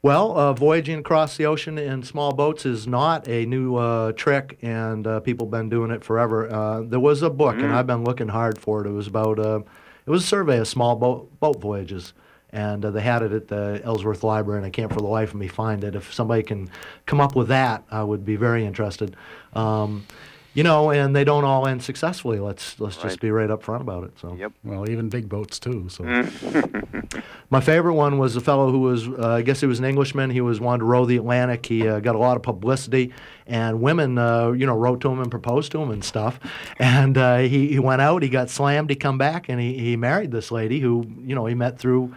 [0.00, 4.58] Well, uh, voyaging across the ocean in small boats is not a new uh, trick,
[4.62, 6.50] and uh, people have been doing it forever.
[6.50, 8.88] Uh, there was a book, and I've been looking hard for it.
[8.88, 9.60] It was about uh,
[10.06, 12.14] It was a survey of small boat, boat voyages.
[12.52, 15.30] And uh, they had it at the Ellsworth Library, and I can't for the life
[15.30, 15.94] of me find it.
[15.94, 16.68] If somebody can
[17.06, 19.16] come up with that, I would be very interested.
[19.54, 20.06] Um,
[20.54, 22.38] you know, and they don't all end successfully.
[22.38, 23.04] Let's let's Right.
[23.04, 24.18] just be right up front about it.
[24.20, 24.34] So.
[24.38, 24.52] Yep.
[24.64, 25.86] Well, even big boats too.
[25.88, 26.04] So
[27.50, 30.28] My favorite one was a fellow who was, uh, I guess he was an Englishman.
[30.30, 31.64] He was wanted to row the Atlantic.
[31.64, 33.12] He uh, got a lot of publicity,
[33.46, 36.38] and women, uh, you know, wrote to him and proposed to him and stuff.
[36.78, 39.96] And uh, he, he went out, he got slammed, he come back, and he, he
[39.96, 42.12] married this lady who, you know, he met through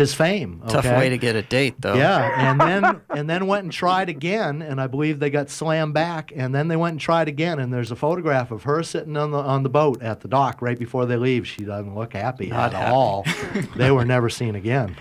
[0.00, 0.60] his fame.
[0.68, 1.94] Tough way to get a date, though.
[1.94, 5.94] Yeah, and then and then went and tried again, and I believe they got slammed
[5.94, 9.16] back, and then they went and tried again, and there's a photograph of her sitting
[9.16, 11.46] on the on the boat at the dock right before they leave.
[11.46, 12.92] She doesn't look happy Not at happy.
[12.92, 13.24] all.
[13.76, 14.96] they were never seen again.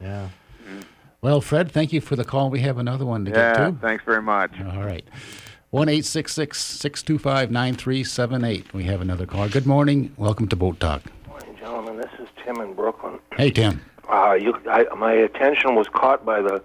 [0.00, 0.28] Yeah.
[1.22, 2.48] Well, Fred, thank you for the call.
[2.48, 3.72] We have another one to Yeah, get to.
[3.82, 4.52] thanks very much.
[4.58, 5.04] All right.
[5.68, 8.72] 1 625 9378.
[8.74, 9.48] We have another call.
[9.48, 10.12] Good morning.
[10.16, 11.02] Welcome to Boat Talk.
[11.28, 11.96] Morning, gentlemen.
[11.98, 13.18] This is Tim in Brooklyn.
[13.36, 13.82] Hey, Tim.
[14.10, 16.62] Uh, you, I, my attention was caught by the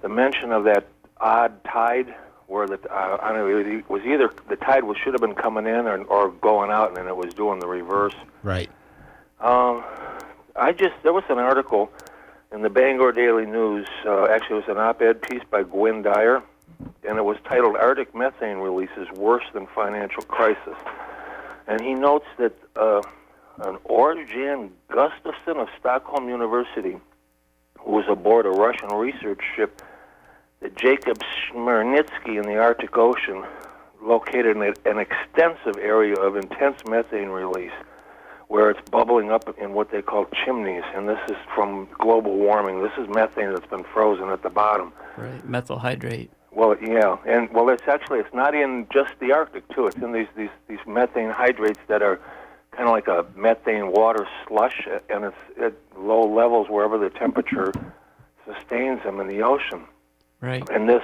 [0.00, 2.12] the mention of that odd tide,
[2.48, 5.34] where the uh, I don't know it was either the tide was should have been
[5.34, 8.14] coming in or, or going out, and it was doing the reverse.
[8.42, 8.68] Right.
[9.40, 9.84] Um,
[10.56, 11.90] I just there was an article
[12.52, 13.86] in the Bangor Daily News.
[14.04, 16.42] Uh, actually, it was an op-ed piece by Gwynne Dyer,
[17.08, 20.76] and it was titled "Arctic Methane Releases Worse Than Financial Crisis."
[21.68, 23.02] And he notes that uh,
[23.58, 26.96] an Orjan Gustafsson of Stockholm University,
[27.78, 29.82] who was aboard a Russian research ship,
[30.60, 31.18] the Jacob
[31.50, 33.44] Smirnitsky in the Arctic Ocean,
[34.00, 37.72] located in an extensive area of intense methane release
[38.52, 42.82] where it's bubbling up in what they call chimneys, and this is from global warming.
[42.82, 44.92] This is methane that's been frozen at the bottom.
[45.16, 45.42] Right.
[45.48, 46.30] Methyl hydrate.
[46.50, 49.86] Well, yeah, and well, it's actually it's not in just the Arctic too.
[49.86, 52.20] It's in these these these methane hydrates that are
[52.72, 57.72] kind of like a methane water slush, and it's at low levels wherever the temperature
[58.44, 59.84] sustains them in the ocean.
[60.40, 60.68] Right.
[60.70, 61.02] And this,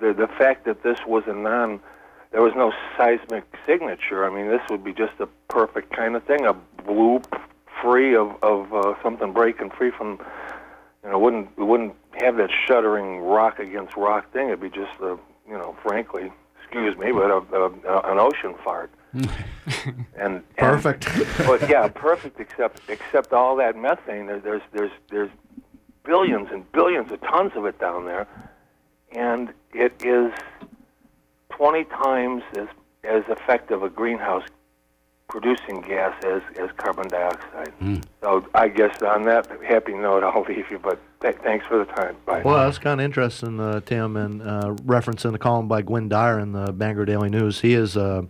[0.00, 1.80] the the fact that this was a non,
[2.32, 4.24] there was no seismic signature.
[4.24, 7.26] I mean, this would be just a perfect kind of thing, a bloop
[7.82, 10.18] free of of uh, something breaking free from.
[11.04, 14.48] You know, wouldn't it wouldn't have that shuddering rock against rock thing.
[14.48, 15.16] It'd be just a,
[15.48, 18.90] you know, frankly, excuse me, but a, a, a, an ocean fart.
[19.12, 21.08] and, and Perfect.
[21.38, 22.40] but yeah, perfect.
[22.40, 24.26] Except except all that methane.
[24.26, 25.30] There, there's there's there's
[26.04, 28.26] billions and billions of tons of it down there,
[29.12, 30.32] and it is
[31.50, 32.68] 20 times as
[33.04, 34.44] as effective a greenhouse
[35.28, 37.72] producing gas as as carbon dioxide.
[38.22, 40.78] So I guess on that happy note, I'll leave you.
[40.78, 42.16] But th- thanks for the time.
[42.24, 42.42] Bye.
[42.42, 46.38] Well, that's kind of interesting, uh, Tim, and uh, referencing the column by Gwynne Dyer
[46.38, 47.60] in the Bangor Daily News.
[47.60, 48.22] He is uh,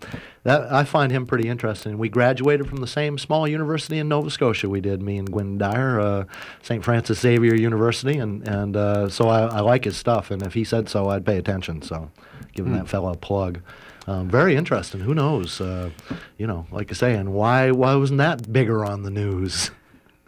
[0.45, 1.99] that I find him pretty interesting.
[1.99, 4.69] We graduated from the same small university in Nova Scotia.
[4.69, 6.25] We did, me and Gwynne Dyer, uh,
[6.63, 6.83] St.
[6.83, 10.31] Francis Xavier University, and and uh, so I, I like his stuff.
[10.31, 11.83] And if he said so, I'd pay attention.
[11.83, 12.11] So,
[12.55, 13.61] giving that fellow a plug.
[14.07, 15.01] Um, very interesting.
[15.01, 15.61] Who knows?
[15.61, 15.91] Uh,
[16.39, 19.71] you know, like I say, and why why wasn't that bigger on the news?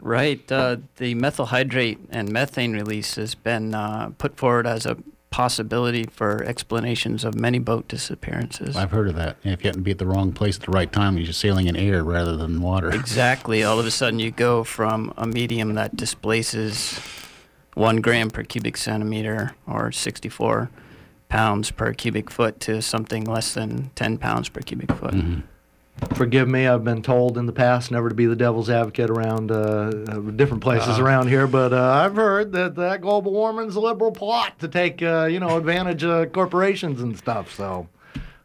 [0.01, 0.51] Right.
[0.51, 4.97] Uh, the methyl hydrate and methane release has been uh, put forward as a
[5.31, 8.77] possibility for explanations of many boat disappearances.
[8.77, 9.37] I've heard of that.
[9.45, 11.41] If you happen to be at the wrong place at the right time, you're just
[11.41, 12.91] sailing in air rather than water.
[12.91, 13.63] Exactly.
[13.63, 17.01] All of a sudden, you go from a medium that displaces
[17.75, 20.71] one gram per cubic centimeter or 64
[21.29, 25.15] pounds per cubic foot to something less than 10 pounds per cubic foot.
[26.15, 29.51] Forgive me, I've been told in the past never to be the devil's advocate around
[29.51, 33.81] uh, uh, different places around here, but uh, I've heard that that global warming's a
[33.81, 37.55] liberal plot to take uh, you know advantage of corporations and stuff.
[37.55, 37.89] So.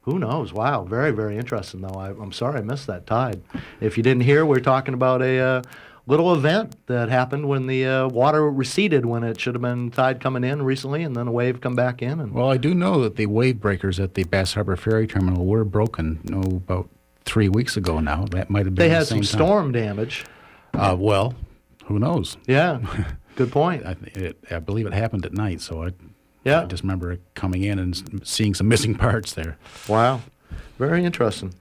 [0.02, 0.52] Who knows?
[0.52, 1.98] Wow, very, very interesting, though.
[1.98, 3.42] I, I'm sorry I missed that tide.
[3.80, 5.62] If you didn't hear, we're talking about a uh,
[6.06, 10.20] little event that happened when the uh, water receded when it should have been tide
[10.20, 12.20] coming in recently, and then a wave come back in.
[12.20, 15.46] And Well, I do know that the wave breakers at the Bass Harbor Ferry Terminal
[15.46, 16.90] were broken no, about
[17.26, 18.26] three weeks ago now.
[18.32, 19.48] That might have been they the had same some time.
[19.48, 20.26] storm damage.
[20.74, 21.36] Uh, well,
[21.86, 22.36] who knows?
[22.48, 22.80] Yeah,
[23.36, 23.86] good point.
[23.86, 25.92] I, it, I believe it happened at night, so I,
[26.44, 26.62] Yeah.
[26.64, 29.58] I just remember coming in and seeing some missing parts there.
[29.88, 30.22] Wow.
[30.78, 31.54] Very interesting.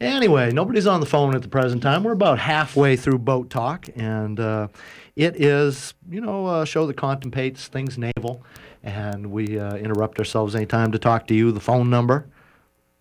[0.00, 2.04] Anyway, nobody's on the phone at the present time.
[2.04, 4.68] We're about halfway through Boat Talk, and uh,
[5.16, 8.44] it is, you know, a show that contemplates things naval,
[8.84, 11.50] and we uh, interrupt ourselves anytime to talk to you.
[11.50, 12.26] The phone number.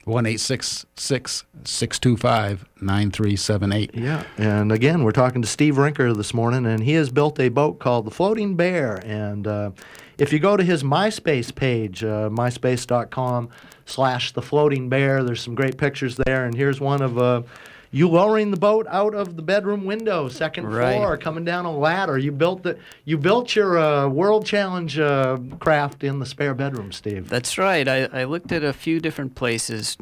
[0.05, 3.91] 1 625 9378.
[3.93, 4.23] Yeah.
[4.37, 7.79] And again, we're talking to Steve Rinker this morning, and he has built a boat
[7.79, 9.01] called the Floating Bear.
[9.05, 9.71] And uh,
[10.17, 13.49] if you go to his MySpace page, uh, myspace.com
[13.87, 16.45] slash the Floating Bear, there's some great pictures there.
[16.45, 17.41] And here's one of uh,
[17.89, 20.95] you lowering the boat out of the bedroom window, second Right.
[20.97, 22.17] floor, coming down a ladder.
[22.17, 26.91] You built the you built your uh, World Challenge uh, craft in the spare bedroom,
[26.91, 27.29] Steve.
[27.29, 27.87] That's right.
[27.87, 29.97] I, I looked at a few different places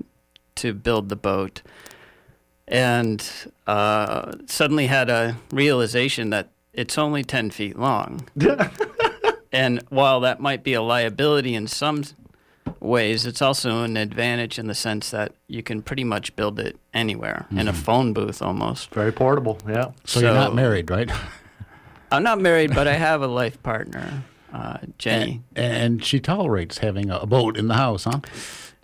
[0.55, 1.61] to build the boat
[2.67, 3.29] and
[3.67, 8.27] uh, suddenly had a realization that it's only 10 feet long.
[9.51, 12.03] and while that might be a liability in some
[12.79, 16.77] ways, it's also an advantage in the sense that you can pretty much build it
[16.93, 18.93] anywhere in a phone booth almost.
[18.93, 19.57] Very portable.
[19.67, 19.91] Yeah.
[20.05, 21.09] So, you're not married, right?
[22.11, 24.23] I'm not married, but I have a life partner,
[24.53, 25.41] uh, Jenny.
[25.55, 28.19] And she tolerates having a boat in the house, huh?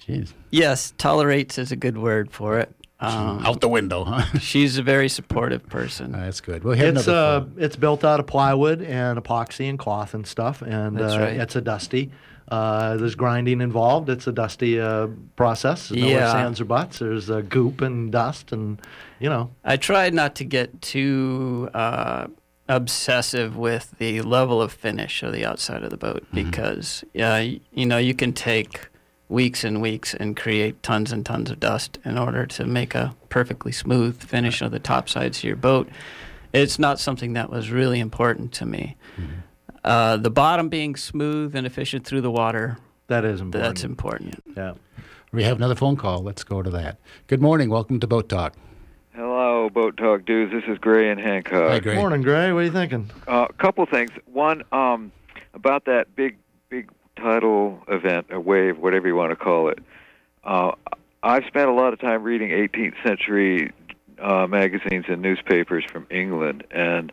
[0.06, 0.34] Jeez.
[0.50, 2.74] Yes, tolerates is a good word for it.
[3.00, 4.38] Um, Out the window, huh?
[4.40, 6.12] she's a very supportive person.
[6.12, 6.64] That's good.
[6.64, 7.56] We'll have It's another uh, phone.
[7.58, 11.34] it's built out of plywood and epoxy and cloth and stuff, and That's uh, right.
[11.40, 12.12] it's a dusty.
[12.52, 14.10] Uh, there's grinding involved.
[14.10, 15.90] It's a dusty uh, process.
[15.90, 16.38] No ifs, Yeah.
[16.46, 17.00] ands, or butts.
[17.00, 18.78] There's uh, goop and dust, and
[19.20, 19.52] you know.
[19.64, 22.28] I tried not to get too uh,
[22.68, 27.62] obsessive with the level of finish of the outside of the boat because, yeah, y-
[27.74, 28.88] you know, you can take
[29.30, 33.16] weeks and weeks and create tons and tons of dust in order to make a
[33.30, 35.88] perfectly smooth finish of the top sides of your boat.
[36.54, 38.98] It's not something that was really important to me.
[39.84, 43.70] Uh, the bottom being smooth and efficient through the water, That is important.
[43.76, 44.44] that's important.
[44.56, 44.74] Yeah.
[45.32, 46.22] We have another phone call.
[46.24, 47.00] Let's go to that.
[47.28, 47.70] Good morning.
[47.70, 48.54] Welcome to Boat Talk.
[49.16, 50.52] Hello, Boat Talk dudes.
[50.52, 51.70] This is Gray and Hancock.
[51.70, 51.96] Hi, Gray.
[51.96, 52.52] Morning, Gray.
[52.52, 53.10] What are you thinking?
[53.28, 54.12] A couple things.
[54.32, 55.12] One, um,
[55.54, 56.38] about that big,
[56.70, 59.80] big tidal event, a wave, whatever you want to call it.
[60.44, 60.72] Uh,
[61.24, 63.72] I've spent a lot of time reading 18th century
[64.20, 67.12] uh, magazines and newspapers from England, and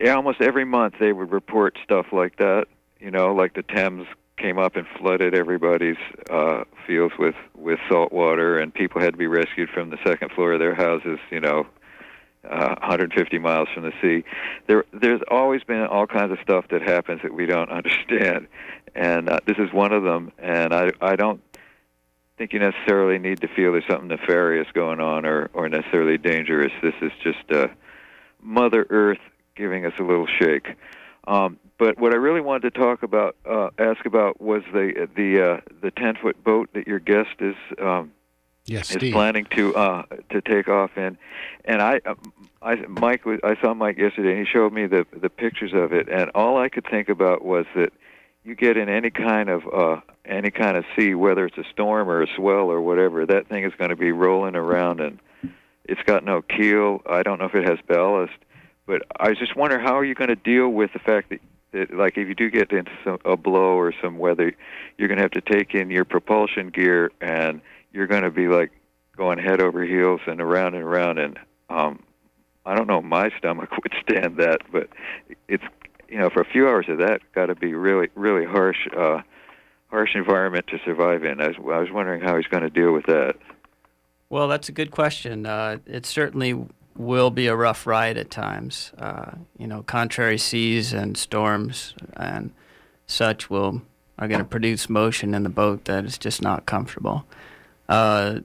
[0.00, 2.66] yeah, almost every month they would report stuff like that.
[3.00, 5.96] You know, like the Thames came up and flooded everybody's
[6.30, 10.32] uh, fields with with salt water, and people had to be rescued from the second
[10.32, 11.18] floor of their houses.
[11.30, 11.66] You know,
[12.48, 14.24] uh, 150 miles from the sea.
[14.66, 18.48] There, there's always been all kinds of stuff that happens that we don't understand,
[18.94, 20.32] and uh, this is one of them.
[20.38, 21.40] And I, I don't
[22.36, 26.72] think you necessarily need to feel there's something nefarious going on or, or necessarily dangerous.
[26.82, 27.68] This is just uh,
[28.42, 29.20] Mother Earth
[29.56, 30.68] giving us a little shake.
[31.26, 35.54] Um, but what I really wanted to talk about, uh, ask about, was the the
[35.54, 38.12] uh, the 10 foot boat that your guest is um,
[38.66, 39.12] Yes, is Steve.
[39.12, 41.18] planning to uh to take off in
[41.66, 42.14] and i uh,
[42.62, 45.92] i mike was i saw mike yesterday and he showed me the the pictures of
[45.92, 47.92] it and all i could think about was that
[48.42, 52.08] you get in any kind of uh any kind of sea whether it's a storm
[52.08, 55.18] or a swell or whatever that thing is going to be rolling around and
[55.84, 58.32] it's got no keel i don't know if it has ballast
[58.86, 61.40] but i just wondering how are you going to deal with the fact that
[61.74, 64.54] that, like if you do get into some, a blow or some weather,
[64.96, 67.60] you're going to have to take in your propulsion gear and
[67.92, 68.70] you're going to be like
[69.16, 72.02] going head over heels and around and around and um
[72.66, 74.88] I don't know my stomach would stand that but
[75.46, 75.62] it's
[76.08, 79.20] you know for a few hours of that got to be really really harsh uh
[79.88, 82.92] harsh environment to survive in I was I was wondering how he's going to deal
[82.92, 83.36] with that
[84.30, 85.46] Well, that's a good question.
[85.46, 86.66] Uh, it certainly
[86.96, 88.92] will be a rough ride at times.
[88.98, 92.52] Uh, you know, contrary seas and storms and
[93.06, 93.82] such will
[94.18, 97.24] are going to produce motion in the boat that is just not comfortable.
[97.88, 98.40] Uh,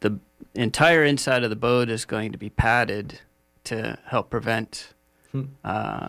[0.00, 0.18] the
[0.54, 3.20] entire inside of the boat is going to be padded
[3.64, 4.94] to help prevent,
[5.32, 5.44] Hmm.
[5.64, 6.08] uh,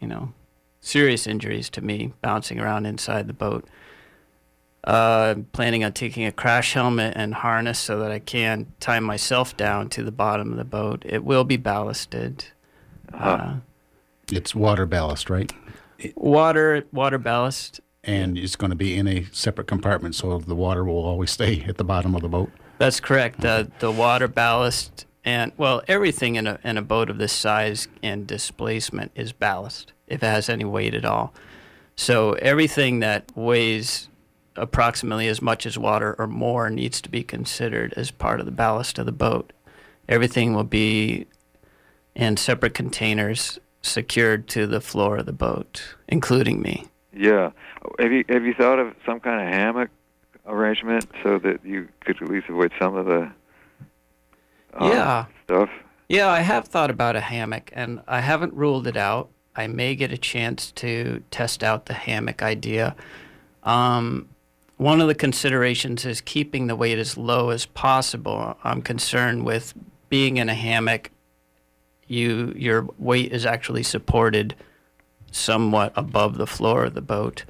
[0.00, 0.32] you know,
[0.80, 3.66] serious injuries to me bouncing around inside the boat.
[4.84, 9.56] Uh, planning on taking a crash helmet and harness so that I can tie myself
[9.56, 11.02] down to the bottom of the boat.
[11.06, 12.46] It will be ballasted.
[13.14, 13.56] Uh,
[14.32, 15.52] It's water ballast, right?
[16.16, 17.80] water, water ballast.
[18.02, 21.64] And it's going to be in a separate compartment, so the water will always stay
[21.68, 22.50] at the bottom of the boat.
[22.78, 23.44] That's correct.
[23.44, 27.86] Uh, the water ballast and well, everything in a in a boat of this size
[28.02, 31.32] and displacement is ballast if it has any weight at all.
[31.94, 34.08] So everything that weighs
[34.56, 38.52] approximately as much as water or more needs to be considered as part of the
[38.52, 39.52] ballast of the boat.
[40.08, 41.26] Everything will be
[42.14, 46.86] in separate containers secured to the floor of the boat, including me.
[47.12, 47.50] yeah
[47.98, 49.90] have you have you thought of some kind of hammock
[50.46, 53.30] arrangement so that you could at least avoid some of the
[54.74, 55.26] uh, yeah.
[55.44, 55.70] stuff
[56.08, 59.30] Yeah, I have thought about a hammock, and I haven't ruled it out.
[59.56, 62.94] I may get a chance to test out the hammock idea.
[63.62, 64.28] Um,
[64.82, 68.56] one of the considerations is keeping the weight as low as possible.
[68.64, 69.74] I'm concerned with
[70.08, 71.10] being in a hammock.
[72.08, 74.54] You your weight is actually supported
[75.30, 77.44] somewhat above the floor of the boat,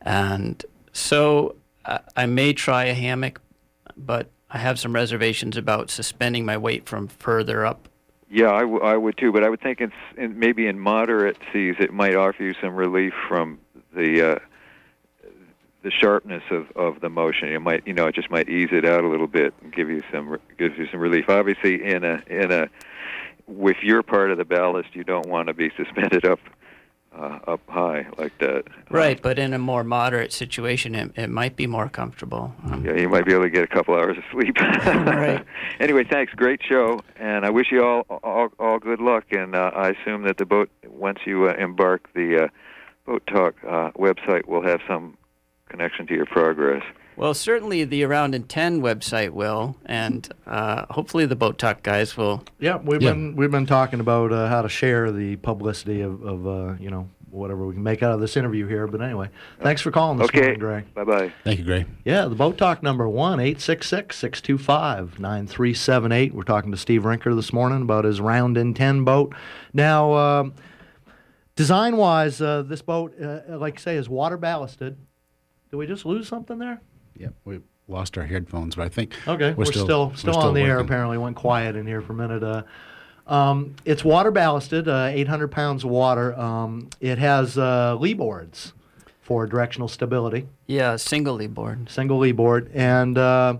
[0.00, 1.54] and so
[1.84, 3.40] I, I may try a hammock,
[3.96, 7.88] but I have some reservations about suspending my weight from further up.
[8.30, 11.36] Yeah, I, w- I would too, but I would think it's in, maybe in moderate
[11.52, 13.60] seas it might offer you some relief from
[13.94, 14.38] the uh,
[15.84, 17.50] the sharpness of, of the motion.
[17.50, 19.88] It might, you know, it just might ease it out a little bit and give
[19.90, 21.26] you some gives you some relief.
[21.28, 22.68] Obviously, in a in a
[23.46, 26.40] with your part of the ballast, you don't want to be suspended up
[27.14, 28.64] uh, up high like that.
[28.90, 32.52] Right, but in a more moderate situation, it, it might be more comfortable.
[32.64, 34.56] Um, Yeah, you might be able to get a couple hours of sleep.
[34.84, 35.44] Right.
[35.80, 36.32] Anyway, thanks.
[36.34, 39.24] Great show, and I wish you all all, all good luck.
[39.32, 42.48] And uh, I assume that the boat, once you uh, embark, the uh,
[43.04, 45.18] Boat Talk uh, website will have some
[45.74, 46.82] connection to your progress.
[47.16, 52.16] Well, certainly the Around in 10 website will, and uh, hopefully the Boat Talk guys
[52.16, 52.44] will.
[52.60, 53.10] Yeah, we've Yeah.
[53.12, 56.90] been we've been talking about uh, how to share the publicity of, of uh, you
[56.90, 58.86] know whatever we can make out of this interview here.
[58.86, 59.28] But anyway,
[59.60, 60.40] thanks for calling this Okay.
[60.40, 60.94] morning, Greg.
[60.94, 61.32] Bye bye.
[61.42, 61.86] Thank you, Gray.
[62.04, 66.10] Yeah, the boat talk number one eight six six six two five nine three seven
[66.12, 66.34] eight.
[66.34, 69.34] We're talking to Steve Rinker this morning about his round in ten boat.
[69.72, 70.54] Now, um,
[71.56, 74.96] design wise, uh, this boat, uh, like I say, is water ballasted.
[75.74, 76.80] Did we just lose something there?
[77.16, 77.58] Yep, we
[77.88, 80.78] lost our headphones, but I think Okay, we're, still still, we're on the air.
[80.78, 82.44] Apparently, went quiet in here for a minute.
[82.44, 82.62] Uh,
[83.26, 86.32] um, it's water ballasted, uh, 800 pounds of water.
[86.38, 88.72] Um, it has uh, lee boards
[89.20, 91.90] for directional stability, Yeah, singly board.
[91.90, 92.70] single lee board.
[92.72, 93.56] And uh,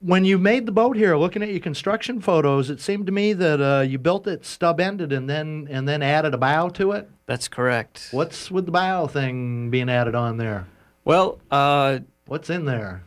[0.00, 3.34] when you made the boat here, looking at your construction photos, it seemed to me
[3.34, 6.90] that uh, you built it stub ended and then and then added a bow to
[6.90, 7.08] it.
[7.26, 8.08] That's correct.
[8.10, 10.66] What's with the bow thing being added on there?
[11.04, 13.02] Well, uh, What's in there?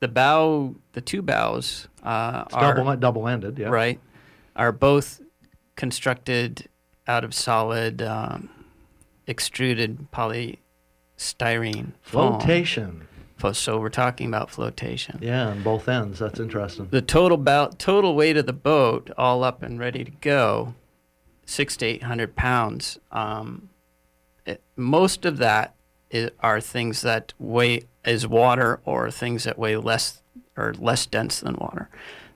[0.00, 3.58] the bow, the two bows uh, are double double ended.
[3.58, 3.68] Yeah.
[3.68, 4.00] right,
[4.56, 5.20] are both
[5.76, 6.68] constructed
[7.06, 8.48] out of solid um,
[9.26, 12.38] extruded polystyrene foam.
[12.40, 13.06] Flotation.
[13.36, 15.18] Fo- So we're talking about flotation.
[15.20, 16.18] Yeah, on both ends.
[16.20, 16.88] That's interesting.
[16.90, 20.74] The total bow, total weight of the boat, all up and ready to go,
[21.44, 22.98] six to eight hundred pounds.
[23.10, 23.68] Um,
[24.46, 25.74] it, most of that
[26.40, 30.22] are things that weigh as water or things that weigh less
[30.56, 31.88] or less dense than water.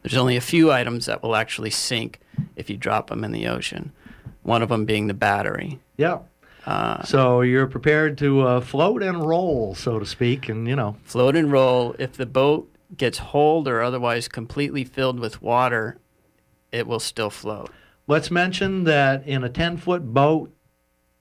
[0.03, 2.21] There's only a few items that will actually sink
[2.57, 3.93] if you drop them in the ocean.
[4.43, 5.79] One of them being the battery.
[5.97, 6.21] Yeah.
[6.65, 10.97] Uh, So you're prepared to uh, float and roll, so to speak, and you know.
[11.03, 11.95] float and roll.
[11.99, 15.99] If the boat gets holed or otherwise completely filled with water,
[16.73, 17.71] it will still float.
[18.07, 20.51] Let's mention that in a 10 foot boat,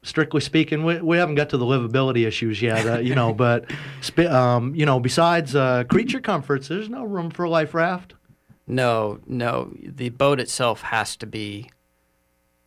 [0.04, 3.66] strictly speaking, we, we haven't got to the livability issues yet, uh, you know, but,
[4.20, 8.14] um, you know, besides uh, creature comforts, there's no room for a life raft.
[8.68, 9.74] No, no.
[9.82, 11.70] The boat itself has to be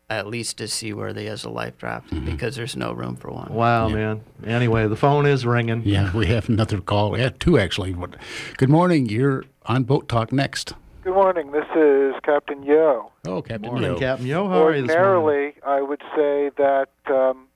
[0.09, 3.53] at least as seaworthy as a life raft because there's no room for one.
[3.53, 4.22] Wow, man.
[4.45, 5.83] Anyway, the phone is ringing.
[5.85, 7.12] Yeah, we have another call.
[7.12, 7.93] We had two actually.
[7.93, 8.16] But
[8.57, 9.09] good morning.
[9.09, 10.74] You're on Boat Talk next.
[11.03, 11.51] Good morning.
[11.51, 13.11] This is Captain Yo.
[13.26, 13.98] Oh, Captain Morning, Yo.
[13.98, 14.48] Captain Yo.
[14.48, 15.22] How are you this morning?
[15.22, 17.46] Ordinarily, I would say that um,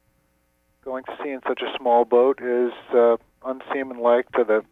[0.83, 4.65] going to sea in such a small boat is uh, unseamanlike to the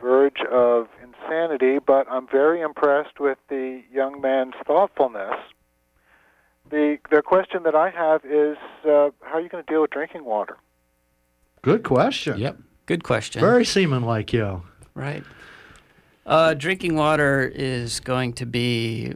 [0.00, 5.34] verge of insanity, but I'm very impressed with the young man's thoughtfulness.
[6.70, 9.90] The, the question that I have is uh, how are you going to deal with
[9.90, 10.56] drinking water?
[11.62, 12.38] Good question.
[12.38, 12.58] Yep.
[12.86, 13.40] Good question.
[13.40, 14.62] Very seaman like you.
[14.94, 15.24] Right.
[16.26, 19.14] Uh, drinking water is going to be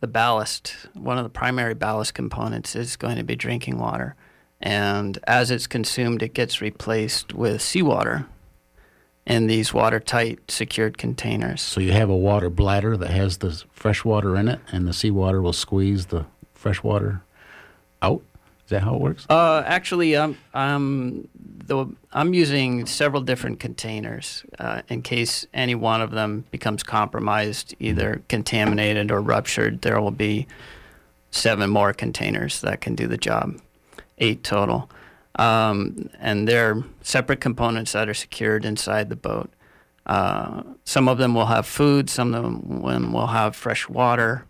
[0.00, 0.74] the ballast.
[0.94, 4.16] One of the primary ballast components is going to be drinking water.
[4.60, 8.26] And as it's consumed, it gets replaced with seawater
[9.26, 11.60] in these watertight, secured containers.
[11.60, 14.92] So you have a water bladder that has the fresh water in it, and the
[14.92, 17.22] seawater will squeeze the fresh water
[18.02, 18.22] out.
[18.64, 19.26] Is that how it works?
[19.28, 21.28] Uh, actually, I'm I'm
[21.66, 27.74] the I'm using several different containers uh, in case any one of them becomes compromised,
[27.78, 29.82] either contaminated or ruptured.
[29.82, 30.46] There will be
[31.30, 33.60] seven more containers that can do the job,
[34.16, 34.88] eight total,
[35.36, 39.50] um, and they're separate components that are secured inside the boat.
[40.06, 44.46] Uh, some of them will have food, some of them will have fresh water.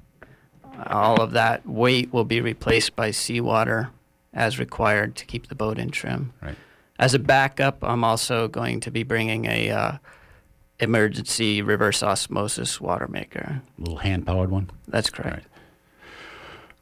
[0.86, 3.90] All of that weight will be replaced by seawater
[4.34, 6.32] as required to keep the boat in trim.
[6.42, 6.56] Right.
[6.98, 9.98] As a backup, I'm also going to be bringing a uh,
[10.80, 13.62] emergency reverse osmosis water maker.
[13.78, 14.70] A little hand powered one.
[14.88, 15.46] That's correct.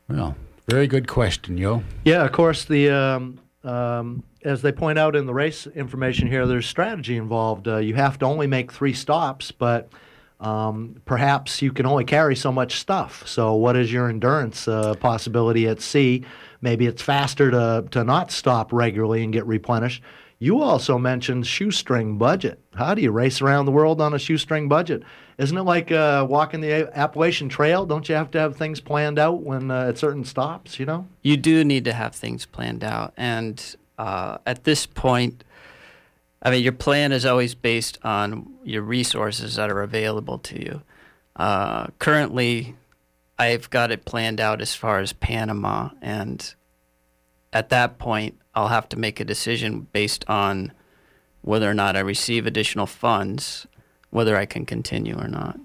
[0.09, 0.19] Right.
[0.19, 0.37] Well,
[0.69, 1.83] very good question, Yo.
[2.05, 6.47] Yeah, of course, the um, um, as they point out in the race information here,
[6.47, 7.69] there's strategy involved.
[7.69, 9.91] Uh, you have to only make three stops, but
[10.41, 13.27] um, perhaps you can only carry so much stuff.
[13.27, 16.25] So, what is your endurance uh, possibility at sea?
[16.63, 20.03] Maybe it's faster to, to not stop regularly and get replenished.
[20.39, 22.59] You also mentioned shoestring budget.
[22.75, 25.03] How do you race around the world on a shoestring budget?
[25.39, 27.87] Isn't it like uh, walking the Appalachian Trail?
[27.87, 30.81] Don't you have to have things planned out when uh, at certain stops?
[30.81, 31.07] You know.
[31.23, 35.45] You do need to have things planned out, and uh, at this point,
[36.43, 40.83] I mean, your plan is always based on your resources that are available to you.
[41.37, 42.75] Uh, currently,
[43.39, 46.55] I've got it planned out as far as Panama, and
[47.53, 50.73] at that point, I'll have to make a decision based on
[51.41, 53.67] whether or not I receive additional funds,
[54.11, 55.59] whether I can continue or not.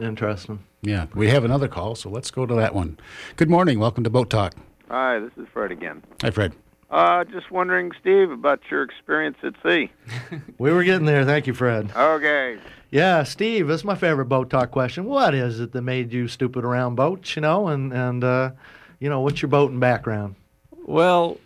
[0.00, 0.62] Interesting.
[0.82, 2.98] Yeah, we have another call, so let's go to that one.
[3.36, 3.78] Good morning.
[3.78, 4.54] Welcome to Boat Talk.
[4.90, 6.02] Hi, this is Fred again.
[6.22, 6.52] Hi, Fred.
[6.90, 9.90] Uh, just wondering, Steve, about your experience at sea.
[10.58, 11.24] We were getting there.
[11.24, 11.90] Thank you, Fred.
[11.96, 12.58] Okay.
[12.96, 15.04] Yeah, Steve, this is my favorite boat talk question.
[15.04, 17.68] What is it that made you stupid around boats, you know?
[17.68, 18.52] And, and uh,
[18.98, 20.36] you know, what's your boating background?
[20.70, 21.36] Well,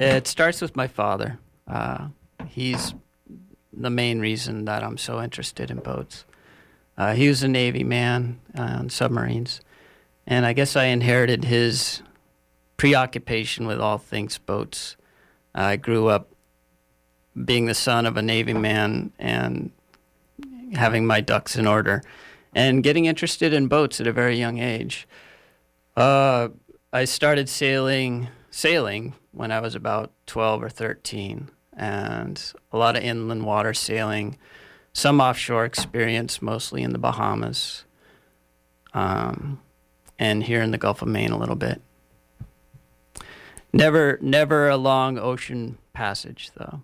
[0.00, 1.38] it starts with my father.
[1.68, 2.08] Uh,
[2.46, 2.94] he's
[3.70, 6.24] the main reason that I'm so interested in boats.
[6.96, 9.60] Uh, he was a Navy man on submarines,
[10.26, 12.00] and I guess I inherited his
[12.78, 14.96] preoccupation with all things boats.
[15.54, 16.30] I grew up
[17.44, 19.70] being the son of a Navy man and
[20.72, 22.02] having my ducks in order
[22.54, 25.06] and getting interested in boats at a very young age.
[25.96, 26.48] Uh,
[26.92, 33.02] I started sailing sailing when I was about 12 or 13 and a lot of
[33.02, 34.38] inland water sailing,
[34.92, 37.84] some offshore experience, mostly in the Bahamas,
[38.92, 39.60] um,
[40.20, 41.82] and here in the Gulf of Maine a little bit.
[43.72, 46.82] Never, never a long ocean passage, though.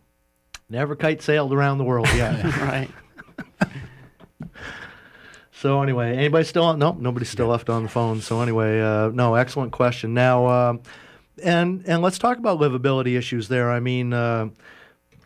[0.69, 2.43] Never kite sailed around the world yet.
[2.59, 2.91] right.
[5.61, 6.79] So anyway, anybody still on?
[6.79, 8.23] Nope, nobody's still left on the phone.
[8.23, 10.15] So anyway, uh, no, excellent question.
[10.15, 10.77] Now, uh,
[11.43, 13.71] and and let's talk about livability issues there.
[13.71, 14.49] I mean, uh,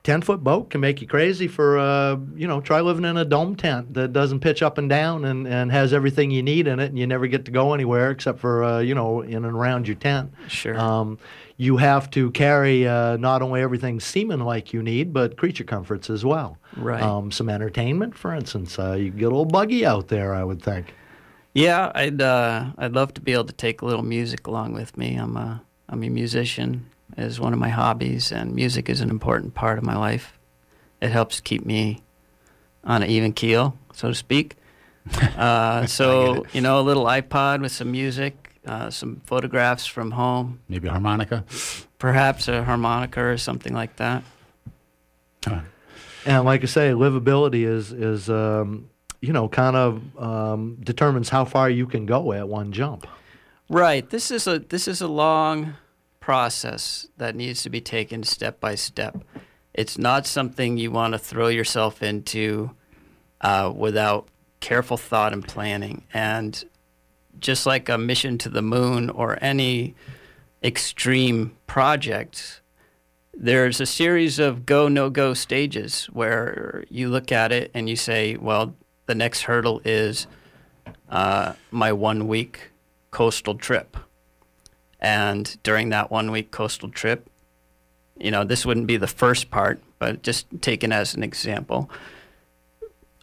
[0.02, 3.24] ten foot boat can make you crazy for uh, you know try living in a
[3.24, 6.80] dome tent that doesn't pitch up and down and, and has everything you need in
[6.80, 9.54] it, and you never get to go anywhere except for uh, you know in and
[9.54, 10.32] around your tent.
[10.48, 10.76] Sure.
[10.76, 11.16] Um,
[11.56, 16.10] you have to carry uh, not only everything seaman like you need, but creature comforts
[16.10, 16.58] as well.
[16.76, 17.02] Right.
[17.02, 18.78] Um, some entertainment, for instance.
[18.78, 20.94] Uh, you get a little buggy out there, I would think.
[21.52, 24.96] Yeah, I'd uh, I'd love to be able to take a little music along with
[24.96, 25.14] me.
[25.14, 29.54] I'm a I'm a musician is one of my hobbies, and music is an important
[29.54, 30.36] part of my life.
[31.00, 32.02] It helps keep me
[32.82, 34.56] on an even keel, so to speak.
[35.36, 40.60] Uh, so you know, a little iPod with some music, uh, some photographs from home,
[40.68, 41.44] Maybe a harmonica.
[41.98, 44.22] perhaps a harmonica or something like that.
[46.26, 48.88] And like I say, livability is is um,
[49.20, 53.06] you know kind of um, determines how far you can go at one jump.
[53.68, 54.08] Right.
[54.08, 55.74] This is a this is a long
[56.20, 59.18] process that needs to be taken step by step.
[59.74, 62.70] It's not something you want to throw yourself into
[63.42, 64.28] uh, without
[64.60, 66.04] careful thought and planning.
[66.14, 66.64] And
[67.38, 69.94] just like a mission to the moon or any
[70.62, 72.60] extreme project,
[73.32, 77.96] there's a series of go no go stages where you look at it and you
[77.96, 78.74] say, well,
[79.06, 80.26] the next hurdle is
[81.08, 82.70] uh, my one week
[83.10, 83.96] coastal trip.
[85.00, 87.28] And during that one week coastal trip,
[88.18, 91.90] you know, this wouldn't be the first part, but just taken as an example.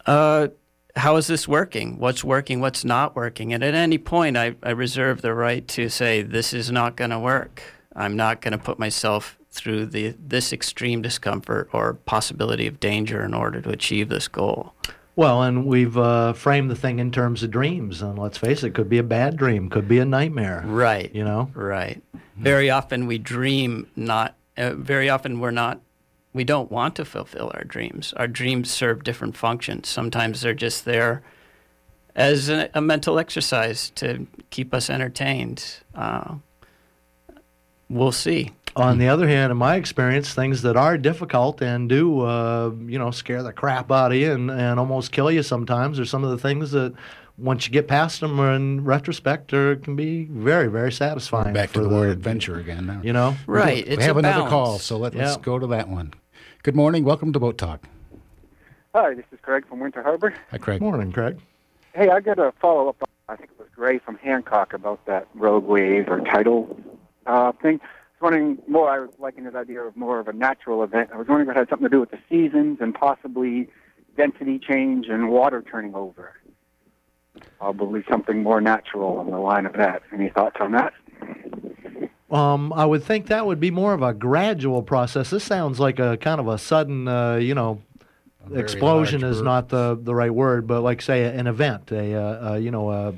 [0.06, 0.48] Uh,
[0.96, 1.98] how is this working?
[1.98, 2.60] What's working?
[2.60, 3.52] What's not working?
[3.52, 7.10] And at any point, I, I reserve the right to say, this is not going
[7.10, 7.62] to work.
[7.94, 13.22] I'm not going to put myself through the this extreme discomfort or possibility of danger
[13.22, 14.74] in order to achieve this goal.
[15.14, 18.70] Well, and we've uh, framed the thing in terms of dreams, and let's face it,
[18.74, 20.62] could be a bad dream, could be a nightmare.
[20.64, 21.14] Right.
[21.14, 21.50] You know.
[21.54, 22.02] Right.
[22.36, 24.36] Very often we dream not.
[24.56, 25.80] Uh, very often we're not.
[26.34, 28.12] We don't want to fulfill our dreams.
[28.16, 29.88] Our dreams serve different functions.
[29.88, 31.22] Sometimes they're just there
[32.16, 35.78] as a, a mental exercise to keep us entertained.
[35.94, 36.36] Uh,
[37.90, 38.52] we'll see.
[38.74, 42.98] On the other hand, in my experience, things that are difficult and do, uh, you
[42.98, 46.24] know, scare the crap out of you and, and almost kill you sometimes are some
[46.24, 46.94] of the things that,
[47.38, 51.52] once you get past them, or in retrospect, are, can be very, very satisfying.
[51.54, 53.00] Back for to the the word adventure again now.
[53.02, 53.84] You know, Right.
[53.86, 54.50] we It's have a another balance.
[54.50, 55.42] call, so let, let's Yeah.
[55.42, 56.12] go to that one.
[56.62, 57.02] Good morning.
[57.02, 57.88] Welcome to Boat Talk.
[58.94, 60.32] Hi, this is Craig from Winter Harbor.
[60.52, 60.78] Hi, Craig.
[60.78, 61.40] Good morning, Craig.
[61.92, 63.02] Hey, I got a follow up.
[63.02, 66.78] On I think it was Gray from Hancock about that rogue wave or tidal
[67.26, 67.80] uh, thing.
[67.82, 68.88] I was wondering more.
[68.88, 71.10] I was liking his idea of more of a natural event.
[71.12, 73.68] I was wondering if it had something to do with the seasons and possibly
[74.16, 76.32] density change and water turning over.
[77.58, 80.02] Probably something more natural on the line of that.
[80.12, 80.92] Any thoughts on that?
[82.32, 85.30] Um, I would think that would be more of a gradual process.
[85.30, 87.82] This sounds like a kind of a sudden, uh, you know,
[88.54, 89.44] explosion is burst.
[89.44, 92.90] not the, the right word, but like say an event, a, uh, uh, you know,
[92.90, 93.14] a,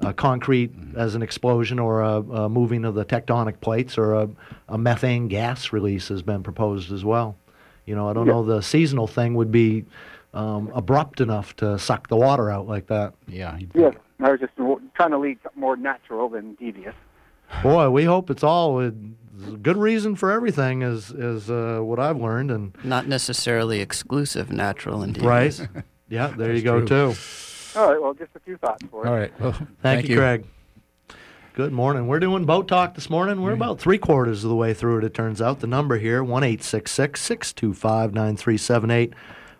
[0.00, 0.98] a concrete Mm-hmm.
[0.98, 4.28] as an explosion or a, a moving of the tectonic plates or a,
[4.70, 7.36] a methane gas release has been proposed as well.
[7.84, 8.32] You know, I don't Yeah.
[8.32, 9.84] know the seasonal thing would be
[10.32, 13.12] um, abrupt enough to suck the water out like that.
[13.28, 13.56] Yeah.
[13.58, 13.94] you'd Yes.
[14.18, 14.52] I was just
[14.94, 16.94] trying to lead more natural than devious.
[17.62, 22.20] Boy, we hope it's all a good reason for everything is is uh, what I've
[22.20, 25.58] learned and Not necessarily exclusive, natural and right.
[26.08, 27.12] Yeah, there That's you go true.
[27.14, 27.78] too.
[27.78, 29.08] All right, well, just a few thoughts for it.
[29.08, 29.40] All right.
[29.40, 30.46] Well, Thank, you, Craig.
[31.54, 32.06] Good morning.
[32.06, 33.42] We're doing boat talk this morning.
[33.42, 35.04] We're about three quarters of the way through it.
[35.04, 38.58] It turns out the number here one eight six six six two five nine three
[38.58, 39.14] seven eight.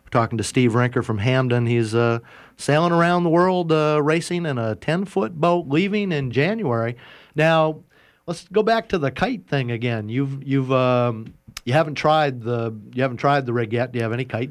[0.04, 1.66] We're talking to Steve Rinker from Hampden.
[1.66, 2.20] He's uh,
[2.56, 6.96] sailing around the world uh, racing in a ten foot boat, leaving in January.
[7.36, 7.80] Now,
[8.26, 10.08] let's go back to the kite thing again.
[10.08, 11.34] You've you've um,
[11.64, 13.92] you haven't tried the you haven't tried the rig yet.
[13.92, 14.50] Do you have any kite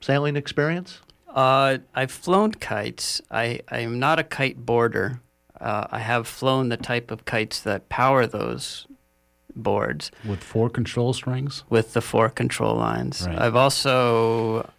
[0.00, 1.00] sailing experience?
[1.28, 3.20] Uh, I've flown kites.
[3.30, 5.20] I, I am not a kite boarder.
[5.60, 8.86] Uh, I have flown the type of kites that power those
[9.54, 11.64] boards With four control strings.
[11.68, 13.26] with the four control lines.
[13.26, 13.38] Right.
[13.38, 14.70] I've also,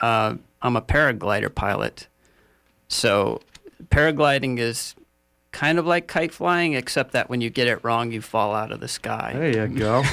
[0.00, 2.08] uh, I'm a paraglider pilot.
[2.88, 3.40] So
[3.88, 4.94] paragliding is
[5.52, 8.70] kind of like kite flying, except that when you get it wrong, you fall out
[8.70, 9.32] of the sky.
[9.34, 10.04] There you go.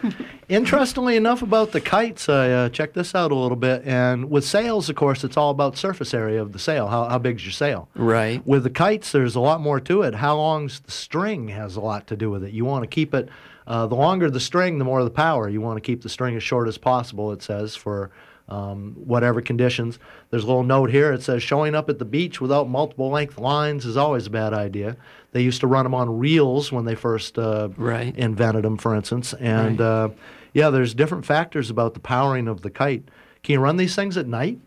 [0.48, 3.82] Interestingly enough, about the kites, I uh, checked this out a little bit.
[3.84, 6.86] And with sails, of course, it's all about surface area of the sail.
[6.86, 7.88] How, how big's your sail?
[7.94, 8.46] Right.
[8.46, 10.14] With the kites, there's a lot more to it.
[10.14, 12.52] How long's the string has a lot to do with it.
[12.52, 13.28] You want to keep it,
[13.66, 15.48] uh, the longer the string, the more the power.
[15.48, 18.10] You want to keep the string as short as possible, it says, for
[18.48, 19.98] um, whatever conditions.
[20.30, 21.12] There's a little note here.
[21.12, 24.52] It says showing up at the beach without multiple length lines is always a bad
[24.54, 24.96] idea.
[25.32, 28.16] They used to run them on reels when they first uh, Right.
[28.16, 29.34] invented them, for instance.
[29.34, 30.10] And uh,
[30.54, 33.08] yeah, there's different factors about the powering of the kite.
[33.42, 34.58] Can you run these things at night?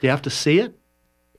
[0.00, 0.78] Do you have to see it?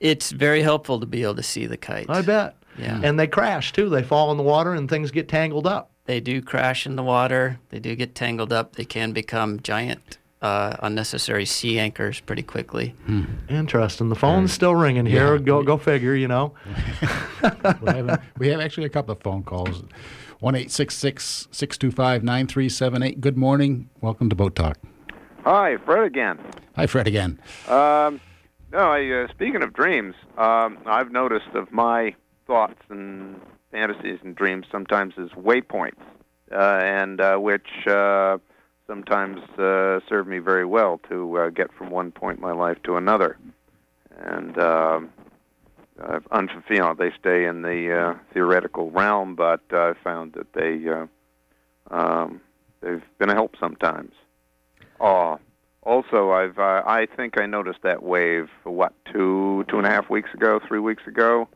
[0.00, 2.06] It's very helpful to be able to see the kite.
[2.10, 2.56] I bet.
[2.76, 3.00] Yeah.
[3.02, 3.88] And they crash too.
[3.88, 5.90] They fall in the water and things get tangled up.
[6.04, 7.58] They do crash in the water.
[7.70, 8.76] They do get tangled up.
[8.76, 12.94] They can become giant, uh, unnecessary sea anchors pretty quickly.
[13.48, 14.08] Interesting.
[14.08, 15.36] The phone's still ringing here.
[15.36, 15.42] Yeah.
[15.42, 16.14] Go go figure.
[16.14, 16.54] You know.
[17.80, 19.82] we, have, we have actually a couple of phone calls.
[20.40, 23.20] One eight six six six two five nine three seven eight.
[23.20, 23.90] Good morning.
[24.00, 24.78] Welcome to Boat Talk.
[25.44, 26.38] Hi, Fred again.
[26.76, 27.40] Hi, Fred again.
[27.68, 28.20] Um,
[28.70, 32.14] no, I, uh, speaking of dreams, um, I've noticed of my
[32.46, 36.00] thoughts and fantasies and dreams sometimes as waypoints,
[36.52, 38.38] uh, and uh, which uh,
[38.88, 42.78] sometimes uh, serve me very well to uh, get from one point in my life
[42.82, 43.36] to another.
[44.16, 45.12] And um,
[46.02, 51.06] uh, unfulfilled, they stay in the uh, theoretical realm, but I've found that they uh,
[51.94, 52.40] um,
[52.80, 54.12] they've been a help sometimes.
[55.00, 55.38] Oh,
[55.82, 60.10] also, I've uh, I think I noticed that wave what two two and a half
[60.10, 61.48] weeks ago, three weeks ago.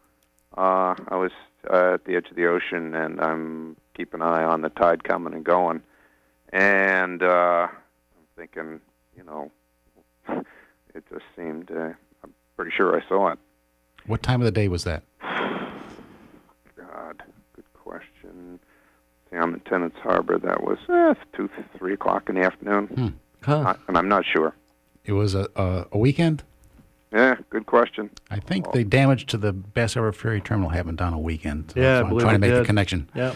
[0.56, 1.32] Uh, I was
[1.68, 5.02] uh, at the edge of the ocean, and I'm keeping an eye on the tide
[5.02, 5.82] coming and going,
[6.52, 8.80] and uh, I'm thinking,
[9.16, 9.50] you know,
[10.94, 11.70] it just seemed.
[11.70, 11.90] Uh,
[12.24, 13.38] I'm pretty sure I saw it.
[14.06, 15.02] What time of the day was that?
[16.76, 17.22] God,
[17.54, 18.58] good question.
[19.30, 20.38] See, I'm in Tenants Harbor.
[20.38, 21.48] That was uh, two,
[21.78, 23.74] three o'clock in the afternoon, Huh.
[23.74, 24.54] I, and I'm not sure.
[25.04, 26.44] It was a, a, a weekend.
[27.12, 28.08] Yeah, good question.
[28.30, 31.72] I think the damage to the Bass Harbor Ferry Terminal happened on a weekend.
[31.72, 33.10] So Yeah, I that's why I'm trying to it make the connection.
[33.14, 33.34] Yeah.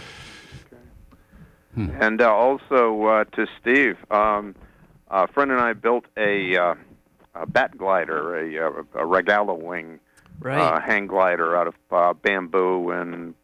[1.77, 4.55] And uh, also uh, to Steve, um,
[5.11, 6.75] a friend and I built a, uh,
[7.35, 10.01] a bat glider, a, uh, a Rogallo wing
[10.39, 10.61] Right.
[10.61, 13.35] uh, hang glider out of uh, bamboo and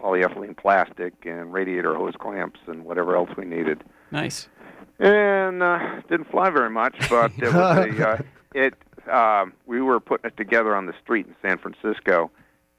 [0.00, 3.82] polyethylene plastic and radiator hose clamps and whatever else we needed.
[4.10, 4.48] nice.
[4.98, 8.18] And uh, didn't fly very much, but it was a, uh,
[8.54, 8.74] it.
[9.10, 12.30] Um, we were putting it together on the street in San Francisco,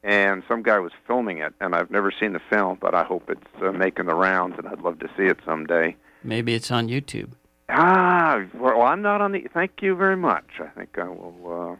[0.04, 1.54] and some guy was filming it.
[1.60, 4.68] And I've never seen the film, but I hope it's uh, making the rounds, and
[4.68, 5.96] I'd love to see it someday.
[6.24, 7.32] Maybe it's on YouTube.
[7.70, 9.48] Ah, well, I'm not on the.
[9.54, 10.46] Thank you very much.
[10.60, 11.78] I think I will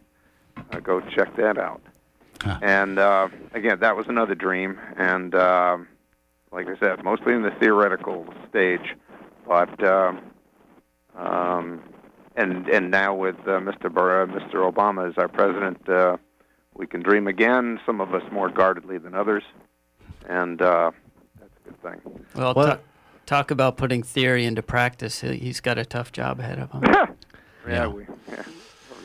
[0.58, 1.82] uh, uh, go check that out.
[2.42, 2.60] Huh.
[2.62, 5.88] And uh, again, that was another dream, and um
[6.52, 8.96] like I said, mostly in the theoretical stage,
[9.48, 10.20] but um,
[11.16, 11.82] um,
[12.36, 13.94] and and now with uh, Mr.
[13.94, 14.72] Bar- uh, Mr.
[14.72, 16.18] Obama as our president, uh,
[16.80, 17.80] we can dream again.
[17.86, 19.44] Some of us more guardedly than others,
[20.28, 20.92] and uh,
[21.40, 22.26] that's a good thing.
[22.36, 22.80] Well, What- ta-
[23.28, 25.22] talk about putting theory into practice.
[25.22, 26.84] He- He's got a tough job ahead of him.
[26.86, 27.06] yeah,
[27.68, 27.88] Yeah.
[27.88, 28.06] we.
[28.32, 28.44] Yeah.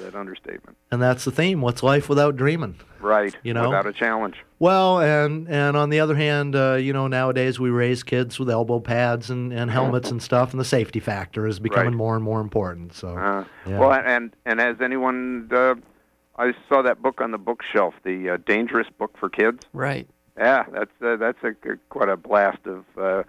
[0.01, 0.77] that understatement.
[0.91, 1.61] And that's the theme.
[1.63, 2.77] What's life without dreaming?
[3.01, 3.35] Right.
[3.43, 3.71] You know?
[3.71, 4.37] without a challenge.
[4.59, 8.49] Well, and and on the other hand, uh, you know, nowadays we raise kids with
[8.51, 11.97] elbow pads and, and helmets and stuff, and the safety factor is becoming Right.
[11.97, 12.93] more and more important.
[12.95, 13.79] So, Uh, yeah.
[13.79, 15.49] Well, and and has anyone?
[15.51, 15.75] Uh,
[16.37, 19.65] I saw that book on the bookshelf, the uh, Dangerous Book for Kids.
[19.73, 20.09] Right.
[20.37, 21.53] Yeah, that's uh, that's a
[21.91, 22.85] quite a blast of.
[22.99, 23.23] Uh,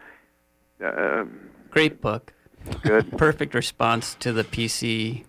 [0.84, 1.26] uh,
[1.70, 2.34] Great book.
[2.82, 3.12] Good.
[3.18, 5.24] Perfect response to the PC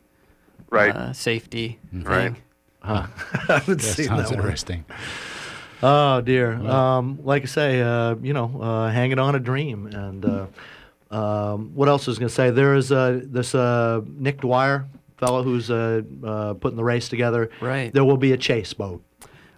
[0.71, 0.95] Right.
[0.95, 2.33] uh, safety Right.
[2.33, 2.37] thing.
[2.81, 3.07] Huh.
[3.49, 4.39] I haven't That seen sounds that one.
[4.39, 4.85] interesting.
[5.83, 6.55] Oh dear.
[6.55, 9.87] Um, like I say, uh, you know, uh, hanging on a dream.
[9.89, 10.47] And uh,
[11.15, 12.51] um, what else was going to say?
[12.51, 14.87] There is uh, this uh, Nick Dwyer
[15.19, 17.51] fellow who's uh, uh, putting the race together.
[17.61, 17.93] Right.
[17.93, 19.03] There will be a chase boat.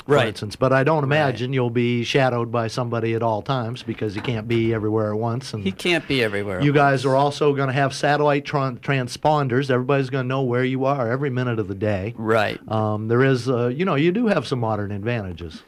[0.07, 0.29] For Right.
[0.29, 4.23] instance, but I don't imagine you'll be shadowed by somebody at all times because you
[4.23, 5.53] can't be everywhere at once.
[5.53, 6.63] And He can't be everywhere.
[6.63, 9.69] you guys are also going to have satellite tran- transponders.
[9.71, 12.15] Everybody's going to know where you are every minute of the day.
[12.17, 12.59] Right.
[12.73, 15.63] Um, there is, uh, you know, you do have some modern advantages.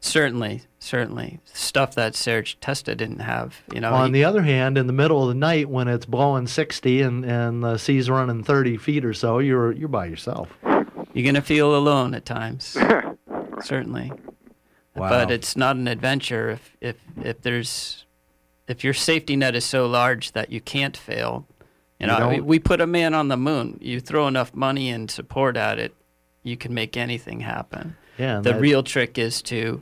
[0.00, 1.40] Certainly, certainly.
[1.52, 3.56] Stuff that Serge Testa didn't have.
[3.74, 6.06] You know, On he- the other hand, in the middle of the night when it's
[6.06, 10.48] blowing 60 and, and the sea's running 30 feet or so, you're you're by yourself.
[10.62, 12.76] you're going to feel alone at times.
[13.62, 14.12] Certainly.
[14.94, 15.08] Wow.
[15.10, 18.04] But it's not an adventure if, if, if there's
[18.66, 21.46] if your safety net is so large that you can't fail.
[21.98, 23.78] You You know, we, we put a man on the moon.
[23.80, 25.94] You throw enough money and support at it,
[26.44, 27.96] you can make anything happen.
[28.18, 29.80] Yeah, the that- real trick is to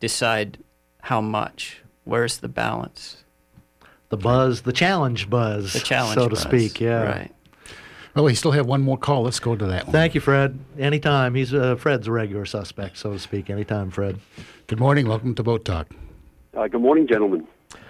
[0.00, 0.58] decide
[1.02, 1.80] how much.
[2.04, 3.24] Where's the balance?
[4.08, 6.80] The buzz, the challenge buzz, The challenge so to buzz, speak.
[6.80, 7.02] Yeah.
[7.02, 7.34] right.
[8.14, 9.22] Well, we still have one more call.
[9.22, 9.92] Let's go to that one.
[9.92, 10.58] Thank you, Fred.
[10.78, 11.34] Anytime.
[11.34, 13.48] He's uh, Fred's a regular suspect, so to speak.
[13.50, 14.18] Anytime, Fred.
[14.66, 15.06] Good morning.
[15.08, 15.88] Welcome to Boat Talk.
[16.56, 17.46] Uh, good morning, gentlemen.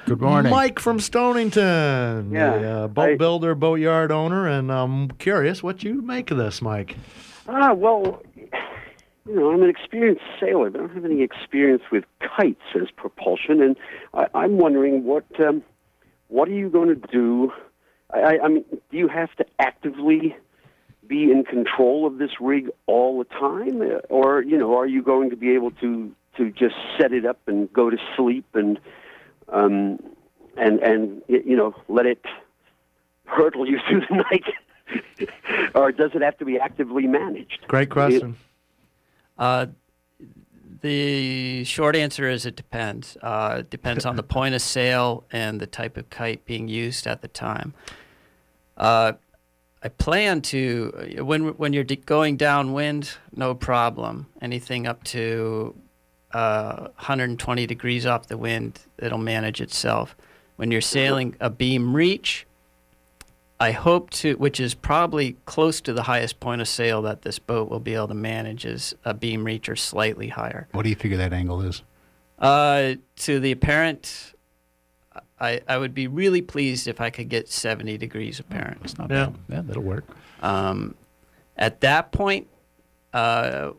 [0.07, 0.51] Good morning.
[0.51, 2.31] Mike from Stonington.
[2.33, 6.37] Yeah, the, uh, boat I- builder, boatyard owner, and I'm curious what you make of
[6.39, 6.97] this, Mike.
[7.47, 8.21] Ah, well,
[9.29, 12.91] you know, I'm an experienced sailor, but I don't have any experience with kites as
[12.97, 13.77] propulsion, and
[14.15, 15.63] I, I'm wondering what um,
[16.29, 17.53] what are you going to do?
[18.13, 20.35] I, I, mean, do you have to actively
[21.07, 25.29] be in control of this rig all the time, or you know, are you going
[25.31, 28.79] to be able to to just set it up and go to sleep and
[29.51, 29.99] um,
[30.57, 32.25] and and you know let it
[33.27, 35.29] hurtle you through the night?
[35.75, 37.67] or does it have to be actively managed?
[37.69, 38.39] Great question.
[39.39, 39.67] Uh,
[40.81, 43.17] the short answer is it depends.
[43.23, 47.07] Uh, it depends on the point of sail and the type of kite being used
[47.07, 47.75] at the time.
[48.77, 49.13] Uh,
[49.83, 54.27] I plan to when when you're going downwind, no problem.
[54.41, 55.77] Anything up to
[56.33, 60.17] uh, 120 degrees off the wind, it'll manage itself.
[60.57, 62.45] When you're sailing a beam reach,
[63.61, 67.39] I hope to, which is probably close to the highest point of sail that this
[67.41, 70.69] boat will be able to manage, is a beam reach or slightly higher.
[70.73, 71.83] What do you figure that angle is?
[72.39, 74.35] Uh, to the apparent,
[75.41, 78.79] I, I would be really pleased if I could get 70 degrees apparent.
[78.85, 79.27] It's not Yeah.
[79.27, 79.35] bad.
[79.49, 80.05] Yeah, that'll work.
[80.41, 80.95] Um,
[81.57, 82.47] at that point,
[83.13, 83.73] uh,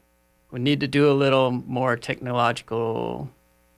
[0.52, 3.30] we need to do a little more technological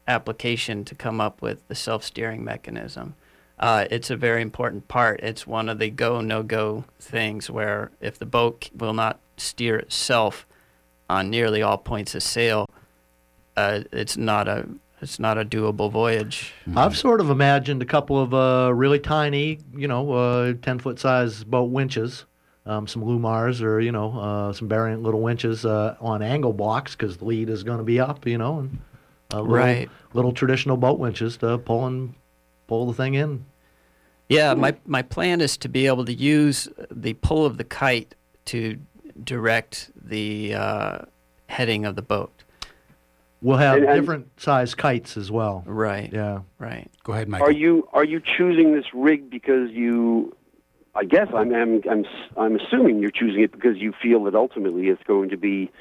[0.07, 3.13] application to come up with the self-steering mechanism.
[3.61, 5.19] Uh, it's a very important part.
[5.21, 9.77] It's one of the go no go things where if the boat will not steer
[9.77, 10.47] itself
[11.09, 12.67] on nearly all points of sail,
[13.55, 14.67] uh, it's not a
[15.01, 16.53] it's not a doable voyage.
[16.75, 20.99] I've sort of imagined a couple of uh, really tiny, you know, uh, 10 foot
[20.99, 22.25] size boat winches,
[22.67, 26.95] um, some Lewmars or, you know, uh, some variant little winches uh, on angle blocks
[26.95, 28.79] because the lead is going to be up, you know, and
[29.33, 29.89] uh, little, Right.
[30.13, 32.13] little traditional boat winches to pull and
[32.67, 33.43] pull the thing in.
[34.31, 38.15] Yeah, my my plan is to be able to use the pull of the kite
[38.45, 38.77] to
[39.23, 40.99] direct the uh,
[41.47, 42.31] heading of the boat.
[43.41, 45.63] We'll have And- and- different size kites as well.
[45.65, 46.11] Right.
[46.13, 46.39] Yeah.
[46.59, 46.89] Right.
[47.03, 47.41] Go ahead, Mike.
[47.41, 50.35] Are you are you choosing this rig because you?
[50.95, 52.05] I guess I'm I'm I'm
[52.37, 55.71] I'm assuming you're choosing it because you feel that ultimately it's going to be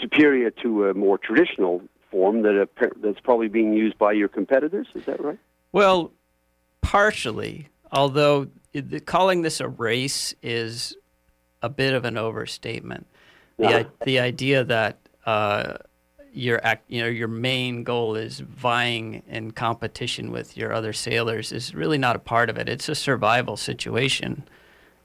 [0.00, 4.86] superior to a more traditional form that appa- that's probably being used by your competitors.
[4.94, 5.38] Is that right?
[5.72, 6.12] Well,
[6.80, 10.96] partially, although it- calling this a race is
[11.62, 13.06] a bit of an overstatement.
[13.58, 13.82] The, Yeah.
[14.04, 15.78] the idea that uh,
[16.32, 21.52] your act, you know, your main goal is vying in competition with your other sailors
[21.52, 22.68] is really not a part of it.
[22.68, 24.44] It's a survival situation,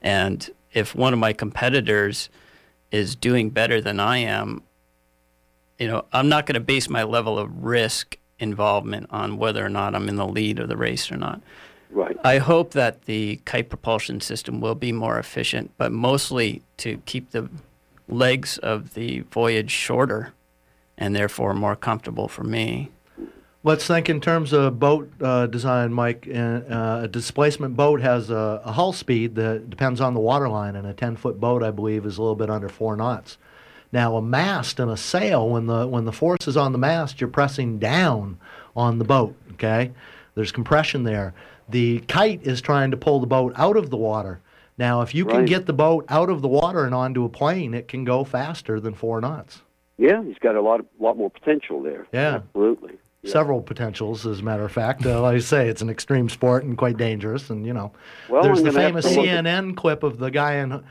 [0.00, 2.28] and if one of my competitors
[2.90, 4.62] is doing better than I am,
[5.78, 9.68] you know, I'm not going to base my level of risk involvement on whether or
[9.68, 11.40] not I'm in the lead of the race or not.
[11.90, 12.16] Right.
[12.24, 17.30] I hope that the kite propulsion system will be more efficient, but mostly to keep
[17.30, 17.48] the
[18.08, 20.32] legs of the voyage shorter
[20.96, 22.90] and therefore more comfortable for me.
[23.62, 26.28] Let's think in terms of boat uh, design, Mike.
[26.28, 30.86] Uh, a displacement boat has a, a, hull speed that depends on the waterline, and
[30.86, 33.38] a 10 foot boat, I believe, is a little bit under four knots.
[33.94, 37.20] Now, a mast and a sail, when the, when the force is on the mast,
[37.20, 38.38] you're pressing down
[38.74, 39.92] on the boat, okay?
[40.34, 41.32] There's compression there.
[41.68, 44.40] The kite is trying to pull the boat out of the water.
[44.76, 47.72] Now, if you can get the boat out of the water and onto a plane,
[47.72, 49.62] it can go faster than four knots.
[49.96, 52.08] Yeah, he's got a lot of, lot more potential there.
[52.12, 52.40] Yeah.
[52.46, 52.98] Absolutely.
[53.24, 55.06] Several potentials, as a matter of fact.
[55.06, 57.48] Uh, like I say, it's an extreme sport and quite dangerous.
[57.48, 57.92] And you know,
[58.28, 60.82] Well, there's the famous to look at- CNN clip of the guy in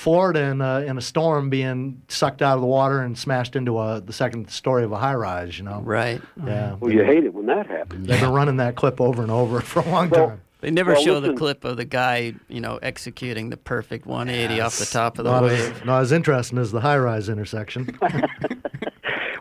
[0.00, 3.78] Florida in a, in a storm being sucked out of the water and smashed into
[3.78, 5.58] a the second story of a high rise.
[5.58, 6.22] You know, right?
[6.42, 8.06] Yeah, Well, you hate it when that happens.
[8.06, 10.40] they've been running that clip over and over for a long time.
[10.62, 14.60] They never Well, show the clip of the guy, you know, executing the perfect 180
[14.62, 15.58] off the top of the not wave.
[15.76, 17.98] as, not as interesting as the high rise intersection.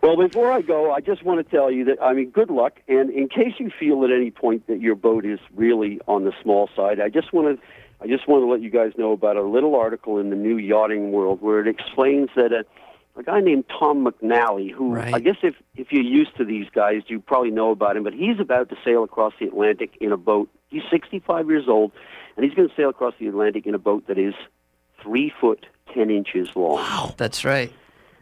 [0.01, 2.79] Well, before I go, I just want to tell you that I mean, good luck.
[2.87, 6.31] And in case you feel at any point that your boat is really on the
[6.41, 7.65] small side, I just want to,
[8.01, 10.57] I just want to let you guys know about a little article in the New
[10.57, 12.65] Yachting World where it explains that a,
[13.19, 15.13] a guy named Tom McNally, who Right.
[15.13, 18.03] I guess if if you're used to these guys, you probably know about him.
[18.03, 20.49] But he's about to sail across the Atlantic in a boat.
[20.69, 21.91] He's 65 years old,
[22.37, 24.33] and he's going to sail across the Atlantic in a boat that is
[25.01, 26.75] three foot ten inches long.
[26.77, 27.73] Wow, That's right.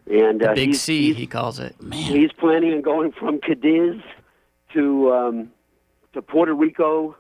[0.09, 1.79] And The uh, Big he's, C, he's- he calls it.
[1.81, 1.99] Man.
[1.99, 4.01] He's planning on going from Cadiz
[4.73, 5.51] to um,
[6.13, 7.15] to Puerto Rico,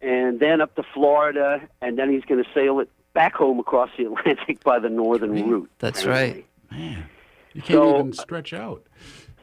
[0.00, 3.90] and then up to Florida, and then he's going to sail it back home across
[3.98, 5.70] the Atlantic by the northern route.
[5.78, 6.46] That's right.
[6.70, 7.04] Man,
[7.52, 8.84] You can't So- even stretch out.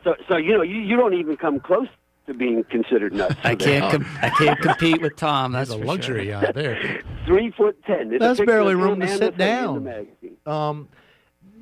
[0.04, 1.88] So, so you know, you, you don't even come close
[2.28, 3.36] to being considered nuts.
[3.44, 3.92] I can't.
[3.92, 5.52] Com- I can't compete with Tom.
[5.52, 6.36] That's That's a luxury Sure.
[6.36, 7.02] out there.
[7.26, 8.10] Three foot ten.
[8.10, 10.08] There's a That's barely room to sit the thing in the
[10.46, 10.70] down.
[10.70, 10.88] Um,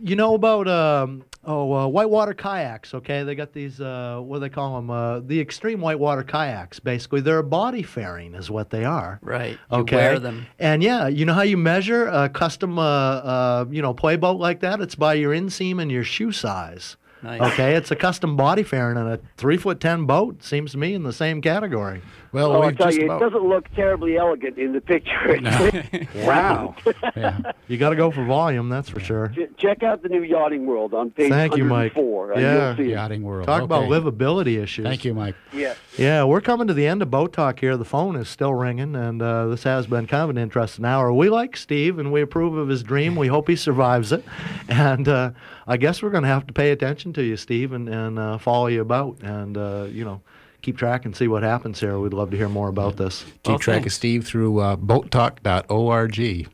[0.04, 2.94] you know about um, oh uh, whitewater kayaks?
[2.94, 4.90] Okay, they got these uh, what do they call them?
[4.90, 6.80] Uh, the extreme whitewater kayaks.
[6.80, 9.20] Basically, they're a body fairing, is what they are.
[9.22, 9.58] Right.
[9.72, 9.96] You Okay.
[9.96, 10.48] wear them.
[10.60, 14.40] And yeah, you know how you measure a custom, uh, uh, you know, play boat
[14.40, 14.82] like that?
[14.82, 16.98] It's by your inseam and your shoe size.
[17.24, 17.42] Nice.
[17.54, 20.94] Okay, it's a custom body fairing and a three foot ten boat seems to me
[20.94, 22.02] in the same category.
[22.36, 23.22] Well, Oh, I we've tell just you, about.
[23.22, 25.40] it doesn't look terribly elegant in the picture.
[26.28, 26.76] Wow,
[27.16, 27.52] yeah.
[27.70, 29.30] you got to go for volume, that's for sure.
[29.30, 31.96] Ch- Check out the new Yachting World on page Thank you, Mike.
[31.96, 32.34] 104.
[32.34, 32.68] Uh, Yeah.
[32.76, 32.92] you'll see.
[32.92, 33.46] Yachting world.
[33.46, 34.84] Talk about livability issues.
[34.86, 35.36] Thank you, Mike.
[35.54, 35.76] Yeah.
[35.98, 37.78] Yeah, we're coming to the end of boat talk here.
[37.78, 41.14] The phone is still ringing, and uh, this has been kind of an interesting hour.
[41.14, 43.16] We like Steve, and we approve of his dream.
[43.16, 44.26] We hope he survives it,
[44.68, 45.32] and uh,
[45.68, 48.38] I guess we're going to have to pay attention to you, Steve, and, and uh,
[48.40, 50.22] follow you about, and uh, you know,
[50.66, 52.00] keep track and see what happens here.
[52.00, 53.24] We'd love to hear more about this.
[53.44, 53.94] Keep Well, track of.
[53.94, 56.50] Steve through uh, boattalk.org.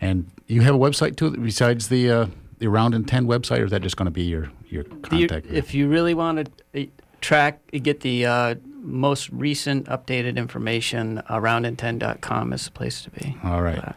[0.00, 2.26] And you have a website too, besides the uh,
[2.58, 5.16] the Round in Ten website, or is that just going to be your your Do
[5.16, 5.46] you- contact?
[5.52, 6.88] if you really want to
[7.20, 13.36] track, get the uh, most recent updated information, aroundin10.com is the place to be.
[13.44, 13.94] All right.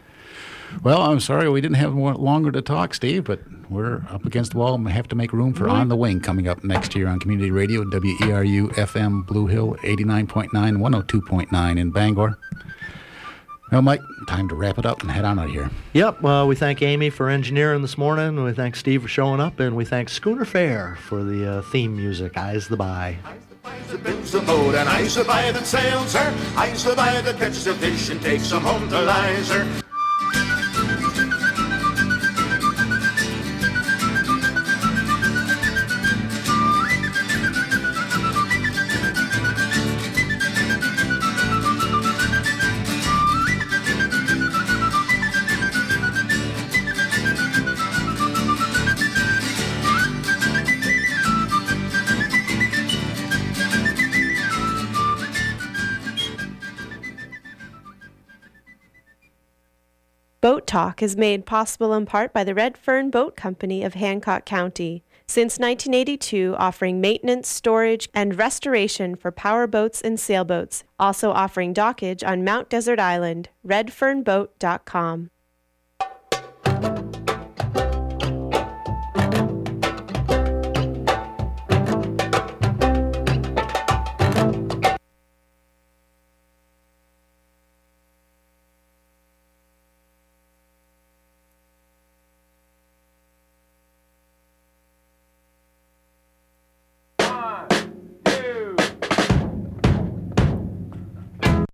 [0.84, 3.40] Well, I'm sorry we didn't have more longer to talk, Steve, but
[3.70, 6.20] we're up against the wall and we have to make room for On the Wing
[6.20, 11.92] coming up next year on Community Radio, E WERU FM Blue Hill 89.9, 102.9 in
[11.92, 12.38] Bangor.
[13.72, 15.72] Well, Mike, time to wrap it up and head on out of here.
[15.94, 16.22] Yep.
[16.22, 18.44] Well, we thank Amy for engineering this morning.
[18.44, 21.96] We thank Steve for showing up, and we thank Schooner Fare for the uh, theme
[21.98, 22.38] music.
[22.38, 23.18] Eyes the Bye.
[23.90, 26.34] that builds a boat, and I's the buy that sails her.
[26.56, 29.68] I's the buy that catches a fish and takes him home to Lizer.
[60.76, 65.06] Talk is made possible in part by the Red Fern Boat Company of Hancock County,
[65.26, 72.28] since 1982 offering maintenance, storage, and restoration for power boats and sailboats, also offering dockage
[72.28, 75.30] on Mount Desert Island, redfernboat.com.